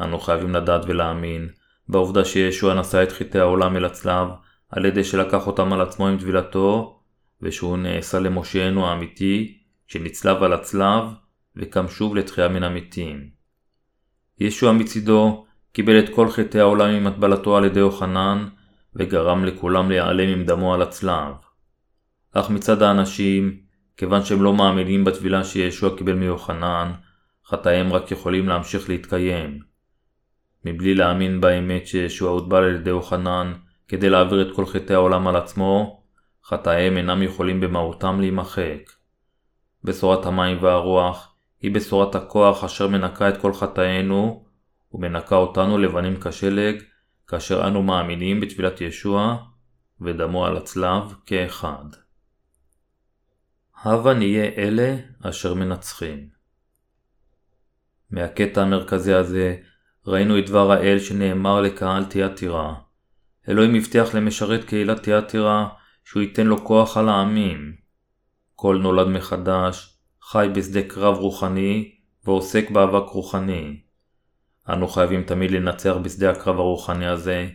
אנו 0.00 0.20
חייבים 0.20 0.50
לדעת 0.50 0.82
ולהאמין 0.86 1.48
בעובדה 1.88 2.24
שישוע 2.24 2.74
נשא 2.74 3.02
את 3.02 3.12
חטאי 3.12 3.40
העולם 3.40 3.76
אל 3.76 3.84
הצלב 3.84 4.28
על 4.68 4.84
ידי 4.84 5.04
שלקח 5.04 5.46
אותם 5.46 5.72
על 5.72 5.80
עצמו 5.80 6.08
עם 6.08 6.18
טבילתו 6.18 7.00
ושהוא 7.42 7.76
נעשה 7.76 8.18
למושיענו 8.18 8.86
האמיתי, 8.86 9.58
שנצלב 9.86 10.42
על 10.42 10.52
הצלב, 10.52 11.04
וקם 11.56 11.88
שוב 11.88 12.16
לתחייה 12.16 12.48
מן 12.48 12.62
המתים. 12.62 13.28
ישוע 14.40 14.72
מצידו 14.72 15.46
קיבל 15.72 15.98
את 15.98 16.14
כל 16.14 16.30
חטאי 16.30 16.60
העולם 16.60 16.90
עם 16.90 17.06
הטבלתו 17.06 17.56
על 17.56 17.64
ידי 17.64 17.80
יוחנן, 17.80 18.48
וגרם 18.96 19.44
לכולם 19.44 19.90
להיעלם 19.90 20.28
עם 20.28 20.44
דמו 20.44 20.74
על 20.74 20.82
הצלב. 20.82 21.34
אך 22.32 22.50
מצד 22.50 22.82
האנשים, 22.82 23.60
כיוון 23.96 24.24
שהם 24.24 24.42
לא 24.42 24.54
מאמינים 24.54 25.04
בטבילה 25.04 25.44
שישוע 25.44 25.96
קיבל 25.96 26.14
מיוחנן, 26.14 26.92
חטאיהם 27.46 27.92
רק 27.92 28.10
יכולים 28.10 28.48
להמשיך 28.48 28.88
להתקיים. 28.88 29.58
מבלי 30.64 30.94
להאמין 30.94 31.40
באמת 31.40 31.86
שישוע 31.86 32.30
הוטבל 32.30 32.64
על 32.64 32.74
ידי 32.74 32.90
יוחנן 32.90 33.52
כדי 33.88 34.10
להעביר 34.10 34.42
את 34.42 34.56
כל 34.56 34.66
חטאי 34.66 34.94
העולם 34.94 35.28
על 35.28 35.36
עצמו, 35.36 36.02
חטאיהם 36.44 36.96
אינם 36.96 37.22
יכולים 37.22 37.60
במהותם 37.60 38.20
להימחק. 38.20 38.90
בשורת 39.84 40.26
המים 40.26 40.58
והרוח 40.60 41.34
היא 41.60 41.74
בשורת 41.74 42.14
הכוח 42.14 42.64
אשר 42.64 42.88
מנקה 42.88 43.28
את 43.28 43.36
כל 43.36 43.52
חטאינו 43.52 44.44
ומנקה 44.92 45.36
אותנו 45.36 45.78
לבנים 45.78 46.20
כשלג 46.20 46.82
כאשר 47.30 47.66
אנו 47.66 47.82
מאמינים 47.82 48.40
בתפילת 48.40 48.80
ישוע 48.80 49.36
ודמו 50.00 50.46
על 50.46 50.56
הצלב 50.56 51.14
כאחד. 51.26 51.84
הבה 53.82 54.14
נהיה 54.14 54.44
אלה 54.44 54.96
אשר 55.22 55.54
מנצחים. 55.54 56.28
מהקטע 58.10 58.62
המרכזי 58.62 59.14
הזה 59.14 59.56
ראינו 60.06 60.38
את 60.38 60.46
דבר 60.46 60.72
האל 60.72 60.98
שנאמר 60.98 61.60
לקהל 61.60 62.04
תיאטירה. 62.04 62.74
אלוהים 63.48 63.74
הבטיח 63.74 64.14
למשרת 64.14 64.64
קהילת 64.64 65.02
תיאטירה 65.02 65.68
שהוא 66.04 66.22
ייתן 66.22 66.46
לו 66.46 66.64
כוח 66.64 66.96
על 66.96 67.08
העמים. 67.08 67.72
כל 68.54 68.78
נולד 68.82 69.08
מחדש, 69.08 69.98
חי 70.22 70.48
בשדה 70.54 70.82
קרב 70.82 71.16
רוחני 71.16 71.94
ועוסק 72.24 72.70
באבק 72.70 73.08
רוחני. 73.08 73.80
אנו 74.72 74.88
חייבים 74.88 75.22
תמיד 75.22 75.50
לנצח 75.50 75.94
בשדה 76.02 76.30
הקרב 76.30 76.58
הרוחני 76.58 77.06
הזה 77.06 77.48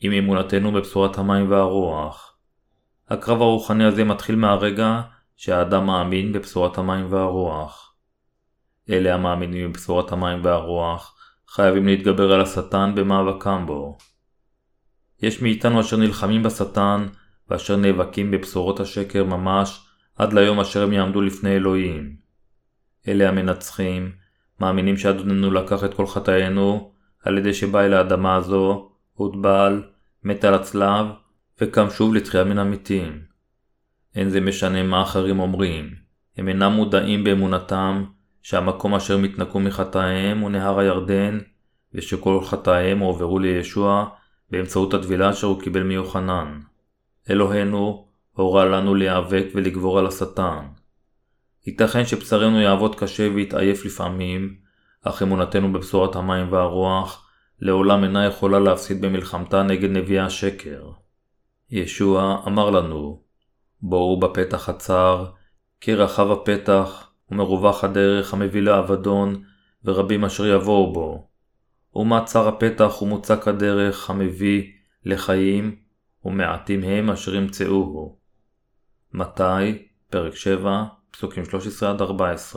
עם 0.00 0.12
אמונתנו 0.12 0.72
בבשורת 0.72 1.18
המים 1.18 1.50
והרוח. 1.50 2.36
הקרב 3.08 3.42
הרוחני 3.42 3.84
הזה 3.84 4.04
מתחיל 4.04 4.36
מהרגע 4.36 5.00
שהאדם 5.36 5.86
מאמין 5.86 6.32
בבשורת 6.32 6.78
המים 6.78 7.12
והרוח. 7.12 7.94
אלה 8.90 9.14
המאמינים 9.14 9.72
בבשורת 9.72 10.12
המים 10.12 10.44
והרוח 10.44 11.16
חייבים 11.48 11.86
להתגבר 11.86 12.32
על 12.32 12.40
השטן 12.40 12.92
במאבקם 12.94 13.66
בו. 13.66 13.98
יש 15.22 15.42
מאיתנו 15.42 15.80
אשר 15.80 15.96
נלחמים 15.96 16.42
בשטן 16.42 17.06
ואשר 17.48 17.76
נאבקים 17.76 18.30
בבשורות 18.30 18.80
השקר 18.80 19.24
ממש 19.24 19.86
עד 20.16 20.32
ליום 20.32 20.60
אשר 20.60 20.82
הם 20.82 20.92
יעמדו 20.92 21.20
לפני 21.20 21.56
אלוהים. 21.56 22.16
אלה 23.08 23.28
המנצחים, 23.28 24.12
מאמינים 24.60 24.96
שאדוננו 24.96 25.50
לקח 25.50 25.84
את 25.84 25.94
כל 25.94 26.06
חטאינו 26.06 26.92
על 27.24 27.38
ידי 27.38 27.54
שבא 27.54 27.80
אל 27.80 27.94
האדמה 27.94 28.36
הזו, 28.36 28.90
הוטבל, 29.12 29.82
מת 30.24 30.44
על 30.44 30.54
הצלב, 30.54 31.06
וקם 31.60 31.90
שוב 31.90 32.14
לתחייה 32.14 32.44
מן 32.44 32.58
המתים. 32.58 33.20
אין 34.14 34.28
זה 34.28 34.40
משנה 34.40 34.82
מה 34.82 35.02
אחרים 35.02 35.40
אומרים, 35.40 35.90
הם 36.36 36.48
אינם 36.48 36.72
מודעים 36.72 37.24
באמונתם 37.24 38.04
שהמקום 38.42 38.94
אשר 38.94 39.18
מתנקו 39.18 39.60
מחטאיהם 39.60 40.38
הוא 40.38 40.50
נהר 40.50 40.78
הירדן, 40.78 41.38
ושכל 41.94 42.40
חטאיהם 42.44 42.98
הועברו 42.98 43.38
לישוע 43.38 44.08
באמצעות 44.50 44.94
הטבילה 44.94 45.30
אשר 45.30 45.46
הוא 45.46 45.60
קיבל 45.60 45.82
מיוחנן. 45.82 46.60
אלוהינו 47.30 48.06
הורה 48.32 48.64
לנו 48.64 48.94
להיאבק 48.94 49.46
ולגבור 49.54 49.98
על 49.98 50.06
השטן. 50.06 50.66
ייתכן 51.66 52.06
שבשרנו 52.06 52.60
יעבוד 52.60 52.94
קשה 52.94 53.28
ויתעייף 53.34 53.84
לפעמים, 53.84 54.56
אך 55.02 55.22
אמונתנו 55.22 55.72
בבשורת 55.72 56.16
המים 56.16 56.52
והרוח 56.52 57.30
לעולם 57.60 58.04
אינה 58.04 58.26
יכולה 58.26 58.58
להפסיד 58.58 59.00
במלחמתה 59.00 59.62
נגד 59.62 59.90
נביאי 59.90 60.20
השקר. 60.20 60.90
ישוע 61.70 62.42
אמר 62.46 62.70
לנו, 62.70 63.22
בואו 63.82 64.20
בפתח 64.20 64.68
הצר, 64.68 65.26
כי 65.80 65.94
רחב 65.94 66.30
הפתח 66.30 67.12
ומרווח 67.30 67.84
הדרך 67.84 68.34
המביא 68.34 68.62
לאבדון, 68.62 69.42
ורבים 69.84 70.24
אשר 70.24 70.46
יבואו 70.46 70.92
בו. 70.92 71.28
ומה 71.94 72.24
צר 72.24 72.48
הפתח 72.48 73.02
ומוצק 73.02 73.48
הדרך 73.48 74.10
המביא 74.10 74.72
לחיים, 75.04 75.76
ומעטים 76.24 76.82
הם 76.82 77.10
אשר 77.10 77.34
ימצאוהו. 77.34 78.18
מתי, 79.12 79.86
פרק 80.10 80.34
7, 80.34 80.84
פסוקים 81.10 81.44
13-14 82.54 82.56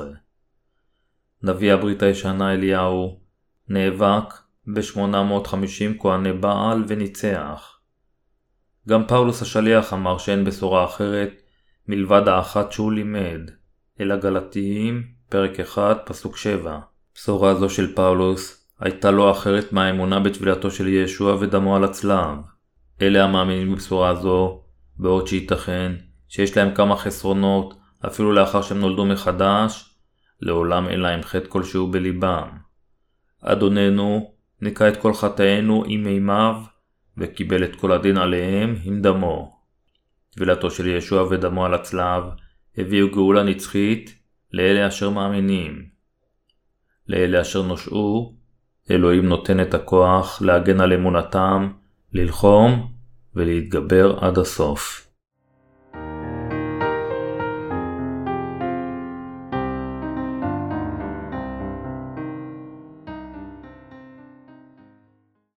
נביא 1.44 1.74
הברית 1.74 2.04
הישנה 2.04 2.54
אליהו 2.54 3.20
נאבק 3.68 4.34
ב-850 4.68 6.00
כהני 6.00 6.34
בעל 6.34 6.84
וניצח. 6.88 7.80
גם 8.88 9.08
פאולוס 9.08 9.42
השליח 9.42 9.94
אמר 9.94 10.18
שאין 10.18 10.46
בשורה 10.46 10.86
אחרת 10.86 11.42
מלבד 11.88 12.28
האחת 12.28 12.72
שהוא 12.72 12.92
לימד, 12.92 13.42
אל 14.00 14.12
הגלתיים, 14.12 15.04
פרק 15.30 15.60
1, 15.60 16.02
פסוק 16.06 16.38
7. 16.38 16.80
בשורה 17.16 17.56
זו 17.56 17.70
של 17.70 17.96
פאולוס 17.96 18.68
הייתה 18.80 19.12
לא 19.12 19.32
אחרת 19.32 19.74
מהאמונה 19.74 20.20
בטבילתו 20.20 20.72
של 20.72 20.88
ישוע 20.88 21.36
ודמו 21.40 21.76
על 21.76 21.84
הצלב. 21.84 22.38
אלה 23.02 23.24
המאמינים 23.24 23.72
בבשורה 23.72 24.16
זו, 24.16 24.62
בעוד 24.98 25.28
שייתכן 25.28 25.92
שיש 26.28 26.58
להם 26.58 26.76
כמה 26.76 26.96
חסרונות 26.96 27.74
אפילו 28.08 28.32
לאחר 28.32 28.62
שהם 28.62 28.80
נולדו 28.80 29.06
מחדש, 29.06 29.96
לעולם 30.42 30.88
אין 30.88 31.00
להם 31.00 31.24
חטא 31.24 31.48
כלשהו 31.50 31.88
בליבם. 31.88 32.50
אדוננו 33.42 34.34
ניקה 34.62 34.88
את 34.88 34.98
כל 34.98 35.14
חטאינו 35.14 35.84
עם 35.88 36.04
מימיו, 36.04 36.56
וקיבל 37.18 37.64
את 37.64 37.76
כל 37.76 37.92
הדין 37.92 38.18
עליהם 38.18 38.76
עם 38.84 39.02
דמו. 39.02 39.58
טבילתו 40.30 40.72
של 40.72 40.88
ישוע 40.88 41.24
ודמו 41.24 41.66
על 41.66 41.74
הצלב 41.74 42.24
הביאו 42.78 43.12
גאולה 43.12 43.44
נצחית 43.44 44.20
לאלה 44.54 44.88
אשר 44.88 45.10
מאמינים. 45.10 45.86
לאלה 47.08 47.42
אשר 47.42 47.62
נושעו, 47.62 48.36
אלוהים 48.92 49.26
נותן 49.26 49.60
את 49.60 49.74
הכוח 49.74 50.42
להגן 50.42 50.82
על 50.82 50.94
אמונתם, 50.94 51.72
ללחום 52.14 52.94
ולהתגבר 53.36 54.18
עד 54.22 54.38
הסוף. 54.38 55.03